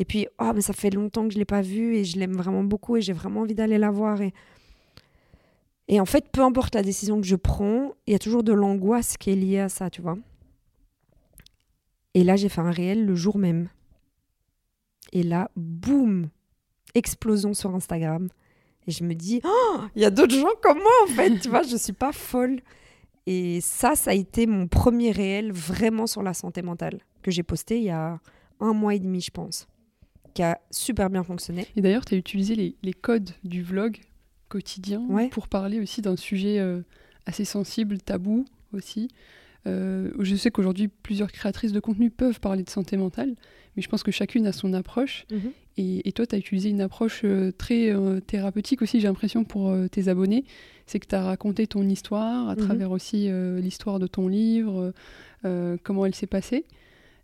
[0.00, 2.32] Et puis ah mais ça fait longtemps que je l'ai pas vue et je l'aime
[2.36, 4.32] vraiment beaucoup et j'ai vraiment envie d'aller la voir et
[5.90, 8.52] et en fait peu importe la décision que je prends, il y a toujours de
[8.52, 10.16] l'angoisse qui est liée à ça, tu vois.
[12.14, 13.68] Et là, j'ai fait un réel le jour même.
[15.12, 16.30] Et là, boum,
[16.94, 18.28] explosion sur Instagram.
[18.86, 21.48] Et je me dis, oh, il y a d'autres gens comme moi en fait, tu
[21.48, 22.60] vois, je suis pas folle.
[23.26, 27.42] Et ça, ça a été mon premier réel vraiment sur la santé mentale que j'ai
[27.42, 28.18] posté il y a
[28.60, 29.66] un mois et demi, je pense,
[30.34, 31.66] qui a super bien fonctionné.
[31.76, 34.00] Et d'ailleurs, tu as utilisé les, codes du vlog
[34.50, 36.82] quotidien pour parler aussi d'un sujet euh,
[37.24, 38.44] assez sensible, tabou
[38.74, 39.08] aussi.
[39.66, 43.34] Euh, je sais qu'aujourd'hui, plusieurs créatrices de contenu peuvent parler de santé mentale,
[43.76, 45.26] mais je pense que chacune a son approche.
[45.30, 45.52] Mhm.
[45.82, 47.94] Et, toi, tu as utilisé une approche euh, très
[48.26, 50.44] thérapeutique aussi, j'ai l'impression, pour tes abonnés.
[50.84, 52.66] C'est que tu as raconté ton histoire à mhm.
[52.66, 53.30] travers aussi
[53.62, 54.92] l'histoire de ton livre,
[55.82, 56.66] comment elle s'est passée.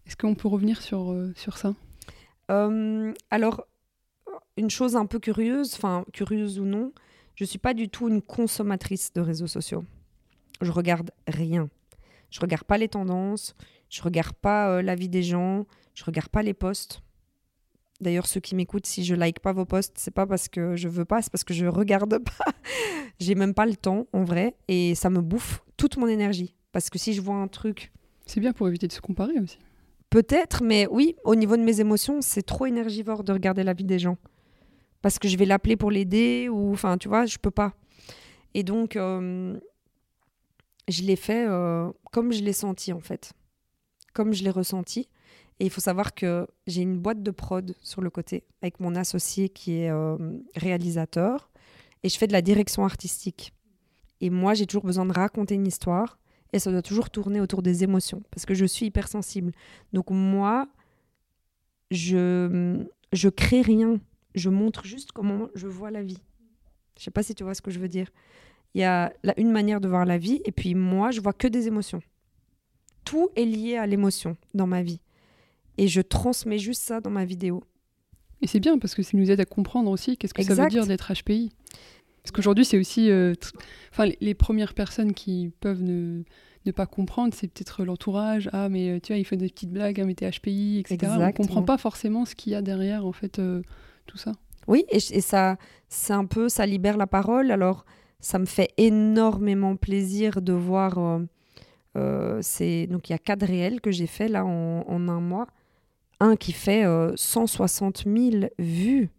[0.07, 1.75] Est-ce qu'on peut revenir sur, sur ça?
[2.49, 3.67] Alors,
[4.57, 6.93] une chose un peu curieuse, enfin curieuse ou non,
[7.37, 9.85] je suis pas du tout une consommatrice de réseaux sociaux.
[10.63, 11.69] Je regarde rien.
[12.31, 13.55] Je regarde pas les tendances,
[13.89, 17.03] je regarde pas euh, la vie des gens, je regarde pas les posts.
[18.01, 20.89] D'ailleurs, ceux qui m'écoutent, si je like pas vos posts, c'est pas parce que je
[20.89, 22.53] veux pas, c'est parce que je regarde pas.
[23.21, 26.91] J'ai même pas le temps en vrai et ça me bouffe toute mon énergie parce
[26.91, 27.93] que si je vois un truc,
[28.27, 29.59] c'est bien pour éviter de se comparer aussi.
[30.11, 33.85] Peut-être, mais oui, au niveau de mes émotions, c'est trop énergivore de regarder la vie
[33.85, 34.17] des gens
[35.03, 37.75] parce que je vais l'appeler pour l'aider ou enfin tu vois je peux pas.
[38.55, 39.59] Et donc euh,
[40.89, 43.33] je l'ai fait euh, comme je l'ai senti en fait.
[44.15, 45.09] Comme je l'ai ressenti.
[45.59, 48.95] Et il faut savoir que j'ai une boîte de prod sur le côté avec mon
[48.95, 50.17] associé qui est euh,
[50.55, 51.51] réalisateur.
[52.03, 53.53] Et je fais de la direction artistique.
[54.21, 56.19] Et moi j'ai toujours besoin de raconter une histoire
[56.53, 59.53] et ça doit toujours tourner autour des émotions parce que je suis hypersensible.
[59.93, 60.69] Donc moi
[61.91, 64.01] je je crée rien
[64.37, 66.19] je montre juste comment je vois la vie.
[66.99, 68.11] Je sais pas si tu vois ce que je veux dire.
[68.75, 71.49] Il y a une manière de voir la vie, et puis moi, je vois que
[71.49, 72.03] des émotions.
[73.05, 75.01] Tout est lié à l'émotion dans ma vie.
[75.79, 77.63] Et je transmets juste ça dans ma vidéo.
[78.43, 80.69] Et c'est bien parce que ça nous aide à comprendre aussi qu'est-ce que ça veut
[80.69, 81.51] dire d'être HPI.
[82.23, 83.11] Parce qu'aujourd'hui, c'est aussi.
[83.11, 83.35] Euh,
[83.93, 86.23] enfin, les, premières personnes qui peuvent ne,
[86.67, 88.51] ne pas comprendre, c'est peut-être l'entourage.
[88.53, 91.13] Ah, mais euh, tu vois, il fait des petites blagues, ah, mais t'es HPI, etc.
[91.17, 93.39] On ne comprend pas forcément ce qu'il y a derrière, en fait.
[93.39, 93.63] Euh,
[94.69, 95.57] Oui, et, ça,
[96.09, 97.51] un peu, ça libère la parole.
[97.51, 97.85] Alors,
[98.21, 100.99] ça me fait énormément plaisir de voir.
[100.99, 101.21] Euh,
[101.97, 102.43] euh,
[102.89, 105.47] donc il y a quatre réels que j'ai fait là en, un mois.
[106.19, 106.85] Un qui fait
[107.15, 109.11] 160 euh, 000 vues.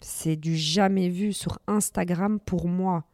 [0.00, 3.04] C'est du jamais vu sur Instagram pour moi.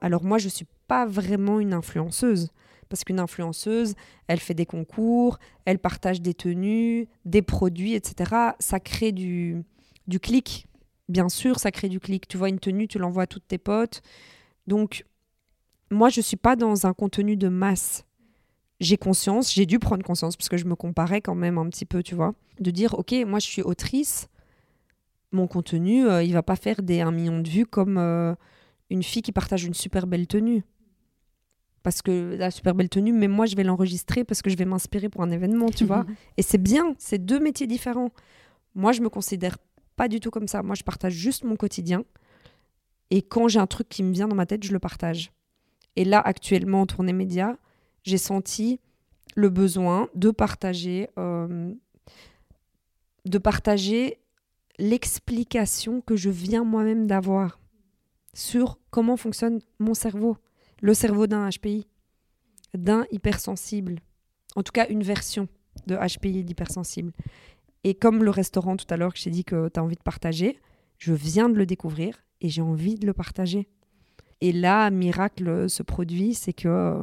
[0.00, 2.50] Alors moi, je suis pas vraiment une influenceuse
[2.88, 3.94] parce qu'une influenceuse,
[4.26, 8.34] elle fait des concours, elle partage des tenues, des produits, etc.
[8.58, 9.62] Ça crée du,
[10.10, 10.66] du clic.
[11.08, 12.28] Bien sûr, ça crée du clic.
[12.28, 14.02] Tu vois une tenue, tu l'envoies à toutes tes potes.
[14.66, 15.06] Donc,
[15.90, 18.04] moi, je ne suis pas dans un contenu de masse.
[18.80, 21.84] J'ai conscience, j'ai dû prendre conscience, parce que je me comparais quand même un petit
[21.84, 24.28] peu, tu vois, de dire, OK, moi, je suis autrice.
[25.32, 28.34] Mon contenu, euh, il va pas faire des 1 million de vues comme euh,
[28.88, 30.64] une fille qui partage une super belle tenue.
[31.82, 34.64] Parce que la super belle tenue, mais moi, je vais l'enregistrer parce que je vais
[34.64, 36.04] m'inspirer pour un événement, tu vois.
[36.36, 38.10] Et c'est bien, c'est deux métiers différents.
[38.74, 39.58] Moi, je me considère
[40.00, 40.62] pas du tout comme ça.
[40.62, 42.06] Moi, je partage juste mon quotidien.
[43.10, 45.30] Et quand j'ai un truc qui me vient dans ma tête, je le partage.
[45.94, 47.58] Et là, actuellement, en tournée média,
[48.02, 48.80] j'ai senti
[49.34, 51.74] le besoin de partager, euh,
[53.26, 54.16] de partager
[54.78, 57.60] l'explication que je viens moi-même d'avoir
[58.32, 60.38] sur comment fonctionne mon cerveau,
[60.80, 61.86] le cerveau d'un HPI,
[62.72, 64.00] d'un hypersensible,
[64.56, 65.46] en tout cas une version
[65.86, 67.12] de HPI d'hypersensible.
[67.84, 70.02] Et comme le restaurant tout à l'heure que j'ai dit que tu as envie de
[70.02, 70.58] partager,
[70.98, 73.68] je viens de le découvrir et j'ai envie de le partager.
[74.40, 76.96] Et là, miracle ce produit, c'est que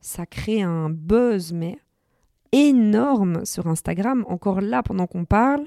[0.00, 1.78] ça crée un buzz, mais
[2.52, 4.24] énorme sur Instagram.
[4.28, 5.66] Encore là, pendant qu'on parle,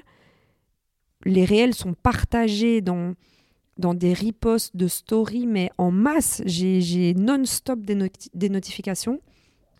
[1.24, 3.14] les réels sont partagés dans,
[3.78, 6.42] dans des reposts de stories, mais en masse.
[6.46, 9.20] J'ai non-stop des, des notifications.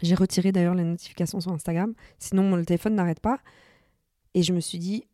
[0.02, 3.38] J'ai retiré d'ailleurs les notifications sur Instagram, sinon mon téléphone n'arrête pas.
[4.34, 5.04] Et je me suis dit,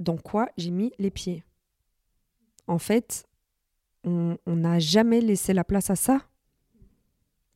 [0.00, 1.44] dans quoi j'ai mis les pieds?
[2.66, 3.26] En fait,
[4.04, 6.22] on n'a jamais laissé la place à ça.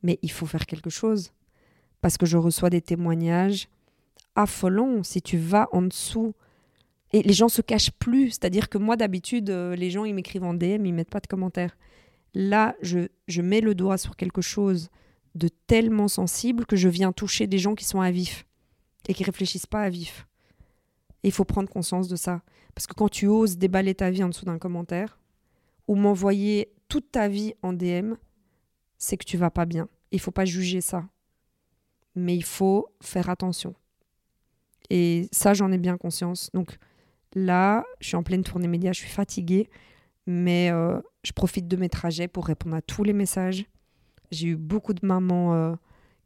[0.02, 1.32] Mais il faut faire quelque chose.
[2.00, 3.68] Parce que je reçois des témoignages
[4.34, 5.02] affolants.
[5.02, 6.34] Si tu vas en dessous,
[7.12, 8.30] et les gens se cachent plus.
[8.30, 11.26] C'est-à-dire que moi, d'habitude, euh, les gens, ils m'écrivent en DM, ils mettent pas de
[11.26, 11.76] commentaires.
[12.34, 14.90] Là, je, mets le doigt sur quelque chose
[15.34, 18.44] de tellement sensible que je viens toucher des gens qui sont à vif
[19.08, 20.27] et qui réfléchissent pas à vif.
[21.22, 22.42] Il faut prendre conscience de ça.
[22.74, 25.18] Parce que quand tu oses déballer ta vie en dessous d'un commentaire,
[25.88, 28.14] ou m'envoyer toute ta vie en DM,
[28.98, 29.88] c'est que tu vas pas bien.
[30.12, 31.08] Il faut pas juger ça.
[32.14, 33.74] mais il faut faire attention.
[34.90, 36.50] Et ça, j'en ai bien conscience.
[36.52, 36.78] Donc
[37.34, 39.68] là, je suis en pleine tournée média, je suis fatiguée,
[40.26, 43.66] mais euh, je profite de mes trajets pour répondre à tous les messages.
[44.32, 45.74] J'ai eu beaucoup de mamans euh,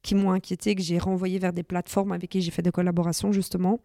[0.03, 3.33] qui m'ont inquiété, que j'ai renvoyé vers des plateformes avec qui j'ai fait des collaborations,
[3.33, 3.81] justement,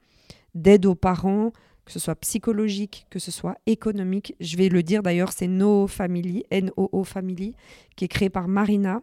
[0.56, 1.52] d'aide aux parents,
[1.86, 4.36] que ce soit psychologique, que ce soit économique.
[4.40, 7.56] Je vais le dire d'ailleurs, c'est No Family, N-O-O Family,
[7.96, 9.02] qui est créé par Marina.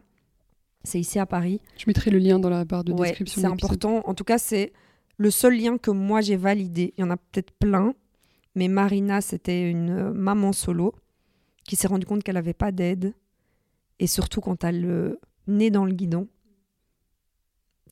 [0.83, 1.61] C'est ici à Paris.
[1.77, 3.41] Je mettrai le lien dans la barre de description.
[3.41, 4.03] C'est important.
[4.05, 4.71] En tout cas, c'est
[5.17, 6.93] le seul lien que moi j'ai validé.
[6.97, 7.95] Il y en a peut-être plein,
[8.53, 10.93] mais Marina, c'était une euh, maman solo
[11.67, 13.15] qui s'est rendue compte qu'elle n'avait pas d'aide.
[13.99, 16.27] Et surtout quand elle le nez dans le guidon,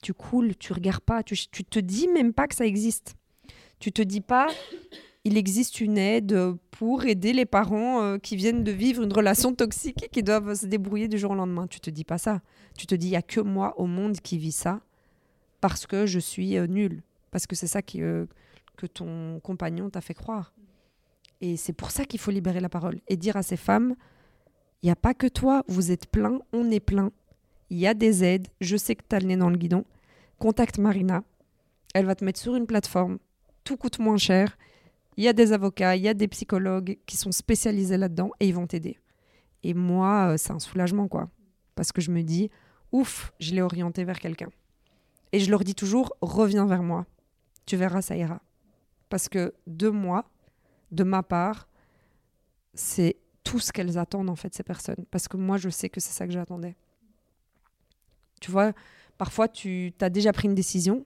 [0.03, 3.15] tu coules, tu regardes pas, tu, tu te dis même pas que ça existe.
[3.79, 4.47] Tu te dis pas,
[5.23, 6.37] il existe une aide
[6.71, 10.53] pour aider les parents euh, qui viennent de vivre une relation toxique et qui doivent
[10.53, 11.67] se débrouiller du jour au lendemain.
[11.67, 12.41] Tu te dis pas ça.
[12.77, 14.81] Tu te dis, il y a que moi au monde qui vit ça
[15.61, 17.01] parce que je suis euh, nulle.
[17.31, 18.25] Parce que c'est ça euh,
[18.75, 20.53] que ton compagnon t'a fait croire.
[21.39, 23.95] Et c'est pour ça qu'il faut libérer la parole et dire à ces femmes,
[24.81, 27.11] il n'y a pas que toi, vous êtes plein, on est plein.
[27.69, 29.85] Il y a des aides, je sais que tu as le nez dans le guidon.
[30.39, 31.23] Contacte Marina,
[31.93, 33.19] elle va te mettre sur une plateforme
[33.63, 34.57] tout coûte moins cher.
[35.17, 38.47] Il y a des avocats, il y a des psychologues qui sont spécialisés là-dedans et
[38.47, 38.99] ils vont t'aider.
[39.63, 41.29] Et moi, euh, c'est un soulagement, quoi.
[41.75, 42.49] Parce que je me dis,
[42.91, 44.49] ouf, je l'ai orienté vers quelqu'un.
[45.31, 47.05] Et je leur dis toujours, reviens vers moi.
[47.65, 48.41] Tu verras, ça ira.
[49.09, 50.25] Parce que de moi,
[50.91, 51.69] de ma part,
[52.73, 55.05] c'est tout ce qu'elles attendent, en fait, ces personnes.
[55.11, 56.75] Parce que moi, je sais que c'est ça que j'attendais.
[58.41, 58.73] Tu vois,
[59.17, 61.05] parfois, tu as déjà pris une décision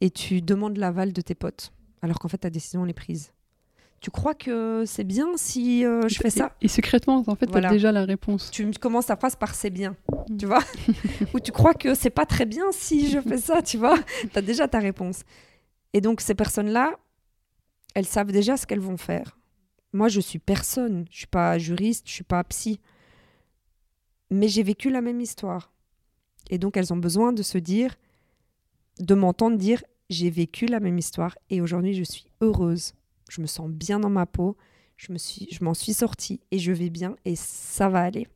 [0.00, 1.72] et tu demandes l'aval de tes potes
[2.04, 3.32] alors qu'en fait ta décision elle est prise.
[4.00, 6.54] Tu crois que c'est bien si euh, je fais ça?
[6.60, 8.50] Et secrètement, en fait, tu as déjà la réponse.
[8.50, 9.96] Tu commences ta phrase par c'est bien,
[10.28, 10.36] mm.
[10.36, 10.62] tu vois
[11.34, 14.38] Ou tu crois que c'est pas très bien si je fais ça, tu vois Tu
[14.38, 15.22] as déjà ta réponse.
[15.94, 16.92] Et donc ces personnes-là,
[17.94, 19.38] elles savent déjà ce qu'elles vont faire.
[19.94, 22.80] Moi, je suis personne, je suis pas juriste, je suis pas psy.
[24.30, 25.72] Mais j'ai vécu la même histoire.
[26.50, 27.94] Et donc elles ont besoin de se dire
[29.00, 32.94] de m'entendre dire j'ai vécu la même histoire et aujourd'hui je suis heureuse.
[33.28, 34.56] Je me sens bien dans ma peau,
[34.96, 38.28] je me suis je m'en suis sortie et je vais bien et ça va aller.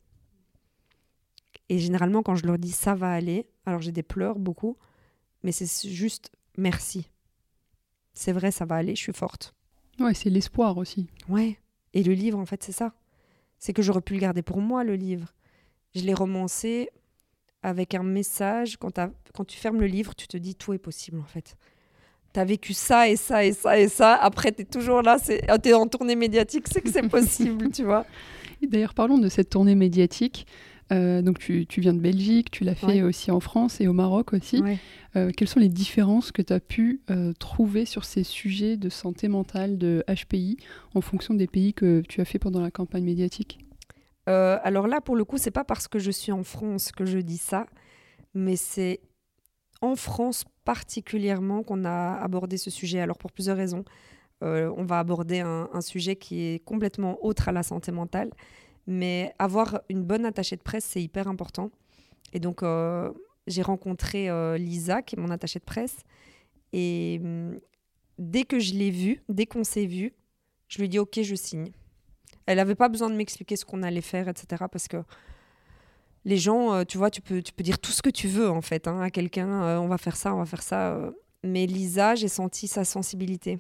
[1.69, 4.77] Et généralement quand je leur dis ça va aller, alors j'ai des pleurs beaucoup,
[5.43, 7.09] mais c'est juste merci.
[8.15, 9.55] C'est vrai, ça va aller, je suis forte.
[10.01, 11.09] Ouais, c'est l'espoir aussi.
[11.29, 11.57] Ouais.
[11.95, 12.95] Et le livre en fait, c'est ça.
[13.59, 15.35] C'est que j'aurais pu le garder pour moi le livre.
[15.95, 16.91] Je l'ai romancé
[17.63, 18.77] avec un message.
[18.77, 18.99] Quand,
[19.35, 21.57] quand tu fermes le livre, tu te dis tout est possible en fait.
[22.35, 24.15] Tu as vécu ça et ça et ça et ça.
[24.15, 27.85] Après, tu es toujours là, tu es en tournée médiatique, c'est que c'est possible, tu
[27.85, 28.05] vois.
[28.63, 30.47] D'ailleurs, parlons de cette tournée médiatique.
[30.91, 33.93] Euh, donc, tu, tu, viens de Belgique, tu l'as fait aussi en France et au
[33.93, 34.63] Maroc aussi.
[35.17, 38.89] Euh, quelles sont les différences que tu as pu euh, trouver sur ces sujets de
[38.89, 40.57] santé mentale, de HPI,
[40.95, 43.59] en fonction des pays que tu as fait pendant la campagne médiatique?
[44.29, 47.07] Euh, alors là, pour le coup, c'est pas parce que je suis en France que
[47.07, 47.66] je dis ça,
[48.35, 49.01] mais c'est
[49.81, 53.01] en France particulièrement qu'on a abordé ce sujet.
[53.01, 53.85] Alors pour plusieurs raisons.
[54.45, 58.31] Euh, on va aborder un, sujet qui est complètement autre à la santé mentale,
[58.87, 61.72] mais avoir une bonne attachée de presse, c'est hyper important.
[62.33, 63.11] Et donc, euh,
[63.49, 65.97] j'ai rencontré Lisa, qui est mon attachée de presse,
[66.72, 67.59] et hum,
[68.18, 70.12] dès que je l'ai vue, dès qu'on s'est vu,
[70.68, 71.72] je lui dis ok, je signe.
[72.49, 74.64] Elle n'avait pas besoin de m'expliquer ce qu'on allait faire, etc.
[74.72, 74.96] Parce que
[76.24, 78.49] les gens, euh, tu vois, tu peux, tu peux dire tout ce que tu veux,
[78.49, 79.62] en fait, hein, à quelqu'un.
[79.64, 80.94] Euh, on va faire ça, on va faire ça.
[80.94, 81.11] Euh.
[81.44, 83.59] Mais Lisa, j'ai senti sa sensibilité.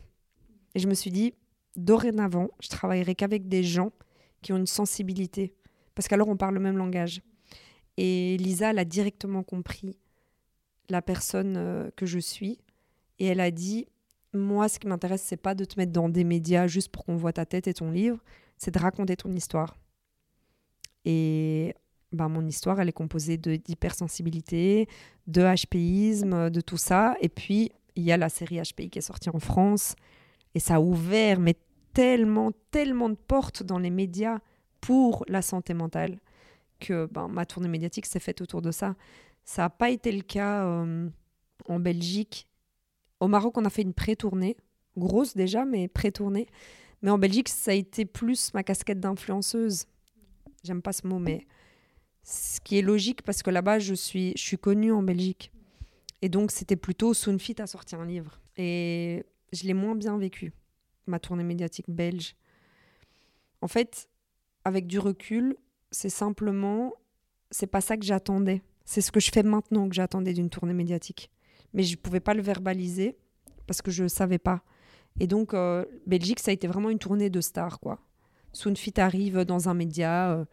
[0.74, 1.34] Et je me suis dit,
[1.76, 3.92] dorénavant, je travaillerai qu'avec des gens
[4.40, 5.52] qui ont une sensibilité.
[5.94, 7.20] Parce qu'alors, on parle le même langage.
[7.98, 9.98] Et Lisa, elle a directement compris
[10.88, 12.58] la personne que je suis.
[13.18, 13.86] Et elle a dit,
[14.32, 17.16] moi, ce qui m'intéresse, c'est pas de te mettre dans des médias juste pour qu'on
[17.16, 18.18] voit ta tête et ton livre
[18.58, 19.76] c'est de raconter ton histoire.
[21.04, 21.74] Et
[22.12, 24.88] bah, mon histoire, elle est composée d'hypersensibilité,
[25.26, 27.16] de HPisme, de tout ça.
[27.20, 29.94] Et puis, il y a la série HPI qui est sortie en France.
[30.54, 31.56] Et ça a ouvert mais
[31.92, 34.38] tellement, tellement de portes dans les médias
[34.80, 36.18] pour la santé mentale
[36.78, 38.94] que ben, ma tournée médiatique s'est faite autour de ça.
[39.44, 41.08] Ça n'a pas été le cas euh,
[41.68, 42.46] en Belgique.
[43.20, 44.56] Au Maroc, on a fait une pré-tournée,
[44.96, 46.46] grosse déjà, mais pré-tournée.
[47.02, 49.86] Mais en Belgique, ça a été plus ma casquette d'influenceuse.
[50.64, 51.46] J'aime pas ce mot, mais
[52.24, 55.52] ce qui est logique parce que là-bas, je suis, connue en Belgique.
[56.20, 58.40] Et donc, c'était plutôt Soonfit a sorti un livre.
[58.56, 60.52] Et je l'ai moins bien vécu,
[61.06, 62.34] ma tournée médiatique belge.
[63.60, 64.08] En fait,
[64.64, 65.56] avec du recul,
[65.90, 66.92] c'est simplement,
[67.50, 68.62] c'est pas ça que j'attendais.
[68.84, 71.30] C'est ce que je fais maintenant que j'attendais d'une tournée médiatique.
[71.72, 73.16] mais je ne pouvais pas le verbaliser
[73.66, 74.64] parce que je ne savais pas.
[75.20, 77.98] Et donc, euh, Belgique, ça a été vraiment une tournée de stars, quoi.
[78.52, 80.44] Soonfit arrive dans un média, euh,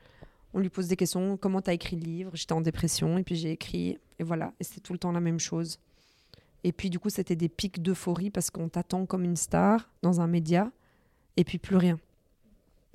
[0.54, 2.32] on lui pose des questions, comment tu as écrit le livre?
[2.34, 5.20] J'étais en dépression, et puis j'ai écrit, et voilà, et c'était tout le temps la
[5.20, 5.80] même chose.
[6.64, 10.20] Et puis, du coup, c'était des pics d'euphorie parce qu'on t'attend comme une star dans
[10.20, 10.72] un média,
[11.38, 12.00] et puis plus rien.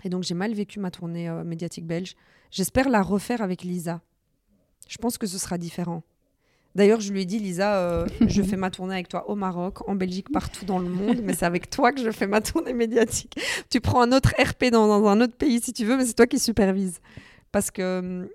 [0.03, 2.17] Et donc, j'ai mal vécu ma tournée euh, médiatique belge.
[2.51, 4.01] J'espère la refaire avec Lisa.
[4.89, 6.03] Je pense que ce sera différent.
[6.75, 9.89] D'ailleurs, je lui ai dit, Lisa, euh, je fais ma tournée avec toi au Maroc,
[9.89, 12.73] en Belgique, partout dans le monde, mais c'est avec toi que je fais ma tournée
[12.73, 13.41] médiatique.
[13.71, 16.27] Tu prends un autre RP dans, un autre pays si tu veux, mais c'est toi
[16.27, 17.01] qui supervises.
[17.51, 18.29] Parce que hum,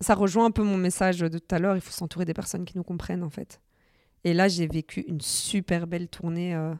[0.00, 2.64] ça rejoint un peu mon message de tout à l'heure, il faut s'entourer des personnes
[2.64, 3.60] qui nous comprennent en fait.
[4.24, 6.74] Et là, j'ai vécu une super belle tournée euh,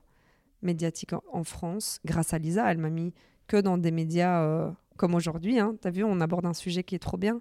[0.63, 2.71] médiatique en, France grâce à Lisa.
[2.71, 3.15] Elle m'a mis
[3.47, 5.59] que dans des médias euh, comme aujourd'hui.
[5.61, 5.77] Hein.
[5.81, 7.41] Tu as vu, on aborde un sujet qui est trop bien.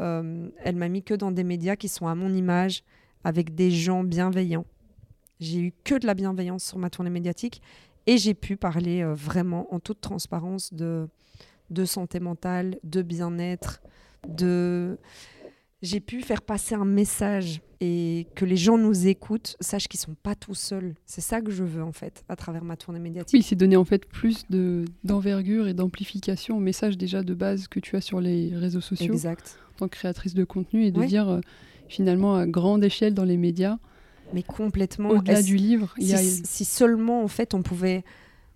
[0.00, 2.84] Euh, elle m'a mis que dans des médias qui sont à mon image,
[3.24, 4.66] avec des gens bienveillants.
[5.40, 7.62] J'ai eu que de la bienveillance sur ma tournée médiatique
[8.06, 11.08] et j'ai pu parler euh, vraiment en toute transparence de,
[11.70, 13.80] de santé mentale, de bien-être,
[14.26, 14.98] de
[15.80, 20.16] j'ai pu faire passer un message et que les gens nous écoutent, sachent qu'ils sont
[20.20, 20.94] pas tout seuls.
[21.06, 23.38] C'est ça que je veux en fait à travers ma tournée médiatique.
[23.38, 27.68] Oui, c'est donner en fait plus de d'envergure et d'amplification au message déjà de base
[27.68, 29.12] que tu as sur les réseaux sociaux.
[29.12, 29.58] Exact.
[29.78, 31.40] En tant que créatrice de contenu et de dire euh,
[31.88, 33.78] finalement à grande échelle dans les médias.
[34.32, 35.10] Mais complètement.
[35.10, 38.02] Au-delà du livre, si, si, seulement en fait on pouvait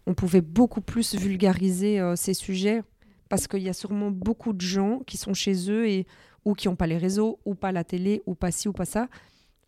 [0.06, 2.82] on pouvait beaucoup plus vulgariser euh, ces sujets
[3.28, 6.06] parce qu'il y a sûrement beaucoup de gens qui sont chez eux et
[6.44, 8.84] ou qui n'ont pas les réseaux, ou pas la télé, ou pas ci, ou pas
[8.84, 9.08] ça,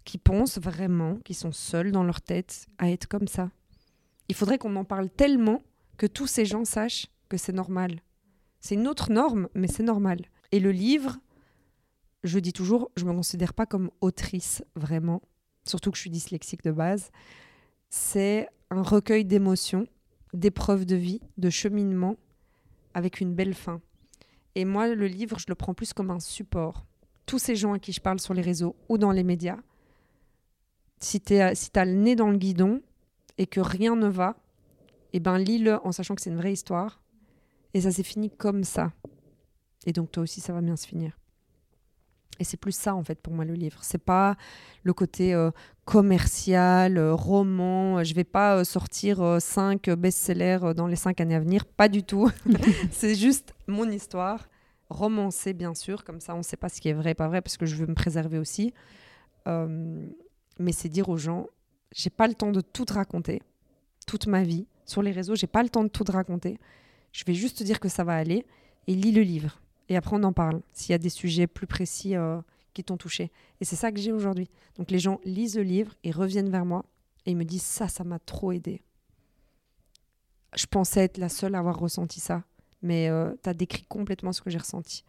[0.05, 3.51] qui pensent vraiment qu'ils sont seuls dans leur tête à être comme ça.
[4.29, 5.63] Il faudrait qu'on en parle tellement
[5.99, 8.01] que tous ces gens sachent que c'est normal.
[8.61, 10.23] C'est une autre norme, mais c'est normal.
[10.51, 11.19] Et le livre,
[12.25, 15.23] je dis toujours, je me considère pas comme autrice vraiment,
[15.67, 17.11] surtout que je suis dyslexique de base.
[17.91, 19.87] C'est un recueil d'émotions,
[20.33, 22.17] d'épreuves de vie, de cheminement,
[22.95, 23.81] avec une belle fin.
[24.55, 26.87] Et moi, le livre, je le prends plus comme un support.
[27.27, 29.59] Tous ces gens à qui je parle sur les réseaux ou dans les médias,
[31.01, 32.81] si tu as le nez dans le guidon
[33.37, 34.37] et que rien ne va,
[35.13, 37.03] eh ben lis-le en sachant que c'est une vraie histoire.
[37.75, 38.93] Et ça s'est fini comme ça.
[39.87, 41.19] Et donc toi aussi, ça va bien se finir.
[42.41, 43.79] Et c'est plus ça en fait pour moi le livre.
[43.83, 44.37] C'est pas
[44.83, 45.51] le côté euh,
[45.85, 48.03] commercial, euh, roman.
[48.03, 51.65] Je vais pas euh, sortir cinq best-sellers dans les cinq années à venir.
[51.65, 52.31] Pas du tout.
[52.91, 54.49] c'est juste mon histoire,
[54.89, 56.05] romancée bien sûr.
[56.05, 57.77] Comme ça, on ne sait pas ce qui est vrai, pas vrai, parce que je
[57.77, 58.75] veux me préserver aussi.
[59.47, 61.47] mais c'est dire aux gens,
[61.93, 63.43] j'ai pas le temps de tout raconter,
[64.07, 65.37] toute ma vie sur les réseaux.
[65.37, 66.59] J'ai pas le temps de tout raconter.
[67.13, 68.45] Je vais juste dire que ça va aller
[68.89, 71.67] et lis le livre et après on en parle s'il y a des sujets plus
[71.67, 72.41] précis euh,
[72.73, 73.31] qui t'ont touché.
[73.61, 74.49] Et c'est ça que j'ai aujourd'hui.
[74.77, 76.85] Donc les gens lisent le livre et reviennent vers moi
[77.27, 78.83] et ils me disent ça, ça m'a trop aidé.
[80.57, 82.45] Je pensais être la seule à avoir ressenti ça,
[82.83, 85.05] mais euh, tu as décrit complètement ce que j'ai ressenti.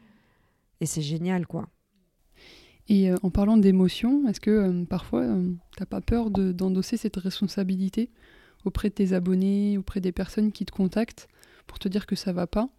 [0.81, 1.69] Et c'est génial, quoi.
[2.87, 5.25] Et euh, en parlant d'émotion, est-ce que parfois
[5.77, 8.11] t'as pas peur d'endosser cette responsabilité
[8.63, 11.27] auprès de tes abonnés, auprès des personnes qui te contactent
[11.67, 12.69] pour te dire que ça va pas?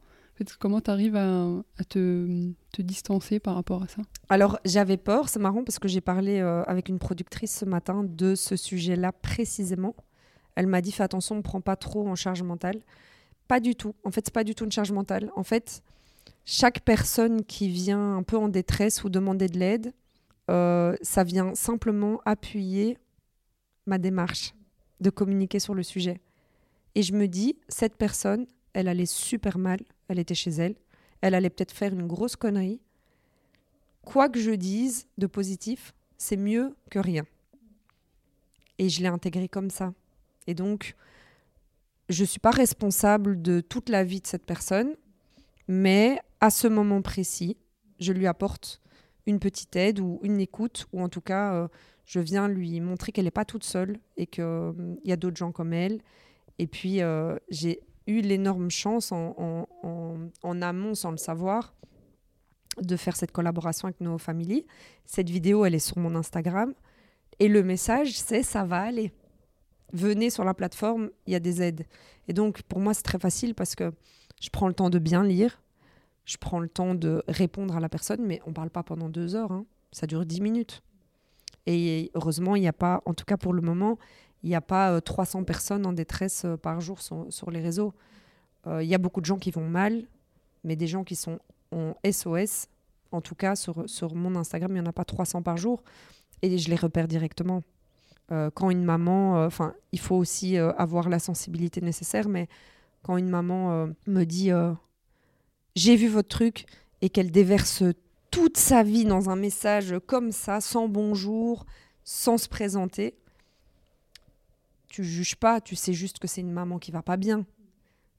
[0.59, 4.03] Comment tu arrives à, te, distancer par rapport à ça?
[4.29, 8.05] Alors, j'avais peur, c'est marrant parce que j'ai parlé euh, avec une productrice ce matin
[8.05, 9.95] de ce sujet-là précisément.
[10.55, 12.81] Elle m'a dit fais attention, ne prend pas trop en charge mentale.
[13.49, 13.95] Pas du tout.
[14.05, 15.31] En fait, c'est pas du tout une charge mentale.
[15.37, 15.83] En fait,
[16.45, 19.93] chaque personne qui vient un peu en détresse ou demander de l'aide,
[20.51, 22.99] euh, ça vient simplement appuyer
[23.87, 24.55] ma démarche
[25.01, 26.21] de communiquer sur le sujet.
[26.95, 28.47] Et je me dis, cette personne,
[28.77, 30.75] elle allait super mal, elle était chez elle,
[31.23, 32.83] elle allait peut-être faire une grosse connerie.
[34.03, 37.25] Quoi que je dise de positif, c'est mieux que rien.
[38.79, 39.95] Et je l'ai intégré comme ça.
[40.47, 40.95] Et donc,
[42.11, 44.95] je ne suis pas responsable de toute la vie de cette personne,
[45.69, 47.57] mais à ce moment précis,
[47.99, 48.83] je lui apporte
[49.25, 51.69] une petite aide ou une écoute, ou en tout cas, euh,
[52.05, 54.73] je viens lui montrer qu'elle n'est pas toute seule et qu'il euh,
[55.03, 56.03] y a d'autres gens comme elle.
[56.59, 59.67] Et puis, euh, j'ai eu l'énorme chance en,
[60.63, 61.75] amont, sans le savoir,
[62.81, 64.67] de faire cette collaboration avec nos familles.
[65.05, 66.75] Cette vidéo, elle est sur mon Instagram.
[67.39, 69.13] Et le message, c'est ça va aller.
[69.93, 71.87] Venez sur la plateforme, il y a des aides.
[72.29, 73.93] Et donc, pour moi, c'est très facile parce que
[74.41, 75.63] je prends le temps de bien lire,
[76.25, 79.09] je prends le temps de répondre à la personne, mais on ne parle pas pendant
[79.09, 79.53] deux heures.
[79.53, 79.65] Hein.
[79.93, 80.83] Ça dure dix minutes.
[81.67, 83.99] Et heureusement, il n'y a pas, en tout cas pour le moment,
[84.47, 87.93] il n'y a pas 300 euh, personnes en détresse euh, par jour sur, les réseaux.
[88.69, 90.05] Euh, il y a beaucoup de gens qui vont mal,
[90.63, 91.41] mais des gens qui sont
[91.73, 92.69] en SOS,
[93.11, 95.83] en tout cas sur, mon Instagram, il n'y en a pas 300 par jour,
[96.43, 97.63] et je les repère directement.
[98.55, 102.49] Quand une maman, enfin, il faut aussi avoir la sensibilité nécessaire, mais
[103.03, 104.51] quand une maman me dit
[105.77, 106.67] j'ai vu votre truc
[107.03, 107.85] et qu'elle déverse
[108.33, 111.67] toute sa vie dans un message comme ça, sans bonjour,
[112.03, 113.15] sans se présenter,
[114.97, 117.45] tu juges pas, tu sais juste que c'est une maman qui va pas bien.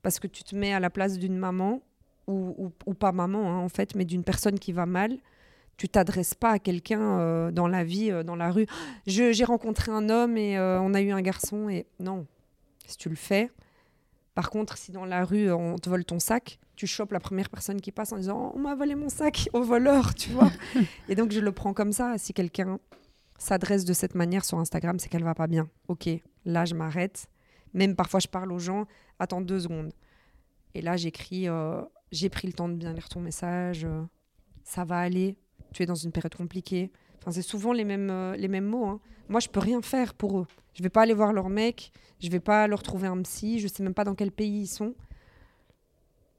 [0.03, 1.82] Parce que tu te mets à la place d'une maman,
[2.28, 2.69] ou,
[2.99, 5.17] pas maman hein, en fait, mais d'une personne qui va mal.
[5.75, 8.67] Tu t'adresses pas à quelqu'un euh, dans la vie, euh, dans la rue.
[9.07, 11.67] J'ai rencontré un homme et euh, on a eu un garçon.
[11.67, 12.28] Et non,
[12.86, 13.49] si tu le fais.
[14.36, 17.49] Par contre, si dans la rue on te vole ton sac, tu chopes la première
[17.49, 20.51] personne qui passe en disant On m'a volé mon sac au voleur, tu vois.
[21.09, 22.19] et donc je le prends comme ça.
[22.19, 22.80] Si quelqu'un
[23.38, 25.69] s'adresse de cette manière sur Instagram, c'est qu'elle va pas bien.
[25.88, 26.09] Ok,
[26.45, 27.27] là je m'arrête.
[27.73, 28.85] Même parfois je parle aux gens,
[29.19, 29.93] attends deux secondes.
[30.73, 31.81] Et là j'écris, euh,
[32.11, 34.03] j'ai pris le temps de bien lire ton message, euh,
[34.63, 35.38] ça va aller,
[35.73, 36.91] tu es dans une période compliquée.
[37.19, 38.85] Enfin, c'est souvent les mêmes, euh, les mêmes mots.
[38.85, 38.99] Hein.
[39.29, 40.47] Moi, je peux rien faire pour eux.
[40.73, 43.67] Je vais pas aller voir leur mec, je vais pas leur trouver un psy, je
[43.67, 44.93] sais même pas dans quel pays ils sont.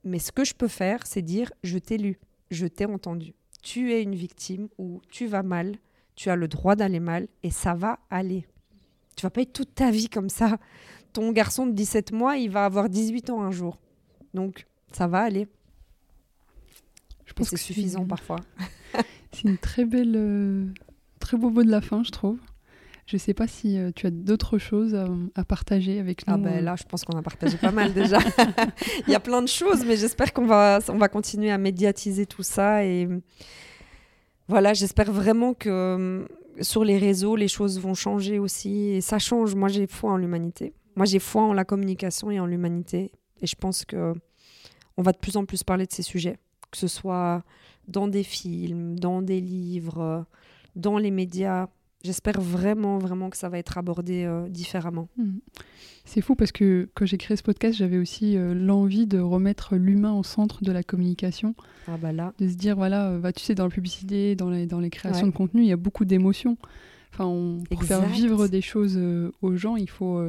[0.05, 2.19] Mais ce que je peux faire, c'est dire je t'ai lu,
[2.51, 3.35] je t'ai entendu.
[3.63, 5.77] Tu es une victime ou tu vas mal,
[6.19, 8.45] tu as le droit d'aller mal et ça va aller.
[9.17, 10.59] Tu vas pas être toute ta vie comme ça.
[11.13, 13.79] Ton garçon de 17 mois, il va avoir 18 ans un jour.
[14.35, 15.47] Donc, ça va aller.
[17.25, 18.41] Je pense que c'est suffisant parfois.
[19.33, 20.67] c'est une très belle, euh,
[21.21, 22.39] très beau mot de la fin, je trouve.
[23.07, 24.97] Je ne sais pas si euh, tu as d'autres choses
[25.37, 26.35] à, partager avec nous.
[26.35, 28.19] Ah ben là, je pense qu'on a partagé pas mal déjà.
[29.07, 32.27] Il y a plein de choses, mais j'espère qu'on va, on va continuer à médiatiser
[32.27, 33.09] tout ça et
[34.49, 36.27] voilà, j'espère vraiment que euh,
[36.63, 38.91] sur les réseaux, les choses vont changer aussi.
[38.91, 39.55] Et ça change.
[39.55, 40.73] Moi, j'ai foi en l'humanité.
[40.97, 43.13] Moi, j'ai foi en la communication et en l'humanité.
[43.41, 44.15] Et je pense que
[44.97, 46.39] on va de plus en plus parler de ces sujets,
[46.73, 47.45] que ce soit
[47.87, 50.27] dans des films, dans des livres,
[50.75, 51.69] dans les médias.
[52.05, 55.09] J'espère vraiment, vraiment que ça va être abordé euh, différemment.
[55.17, 55.39] Mmh.
[56.05, 59.75] C'est fou parce que quand j'ai créé ce podcast, j'avais aussi euh, l'envie de remettre
[59.75, 61.55] l'humain au centre de la communication.
[61.89, 62.33] Ah bah là.
[62.39, 64.91] De se dire, voilà, euh, bah, tu sais, dans la publicité, dans les, dans les
[64.91, 66.57] créations de contenu, il y a beaucoup d'émotions.
[67.13, 68.99] Enfin, pour faire vivre des choses
[69.43, 70.23] aux gens, il faut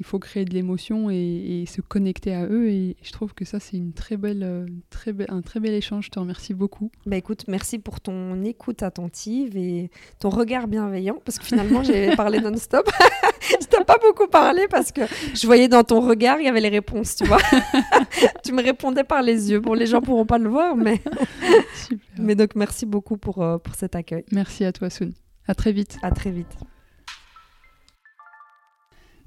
[0.00, 2.68] il faut créer de l'émotion et, se connecter à eux.
[2.68, 6.06] Et je trouve que ça, c'est une très belle, euh, très un très bel échange.
[6.06, 6.90] Je te remercie beaucoup.
[7.04, 9.90] Bah écoute, merci pour ton écoute attentive et
[10.20, 12.88] ton regard bienveillant, parce que finalement, j'ai parlé non-stop.
[13.60, 15.02] je t'ai pas beaucoup parlé parce que
[15.34, 17.38] je voyais dans ton regard, il y avait les réponses, tu vois.
[18.44, 19.60] tu me répondais par les yeux.
[19.60, 21.00] Bon, les gens pourront pas le voir, mais.
[22.18, 24.24] Mais donc, merci beaucoup pour, euh, pour cet accueil.
[24.32, 25.12] Merci à toi, Soun.
[25.46, 25.98] À très vite.
[26.02, 26.56] À très vite.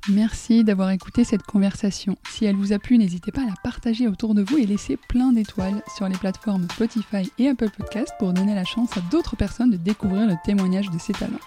[0.10, 2.18] Merci d'avoir écouté cette conversation.
[2.30, 4.97] Si elle vous a plu, n'hésitez pas à la partager autour de vous et laisser
[4.97, 9.36] plein d'étoiles sur les plateformes Spotify et Apple Podcast pour donner la chance à d'autres
[9.36, 11.39] personnes de découvrir le témoignage de ces talents.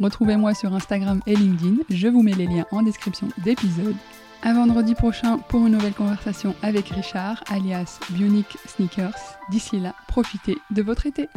[0.00, 3.96] Retrouvez-moi sur Instagram et LinkedIn, je vous mets les liens en description d'épisode.
[4.42, 9.12] À vendredi prochain pour une nouvelle conversation avec Richard, alias Bionic Sneakers.
[9.50, 11.28] D'ici là, profitez de votre été.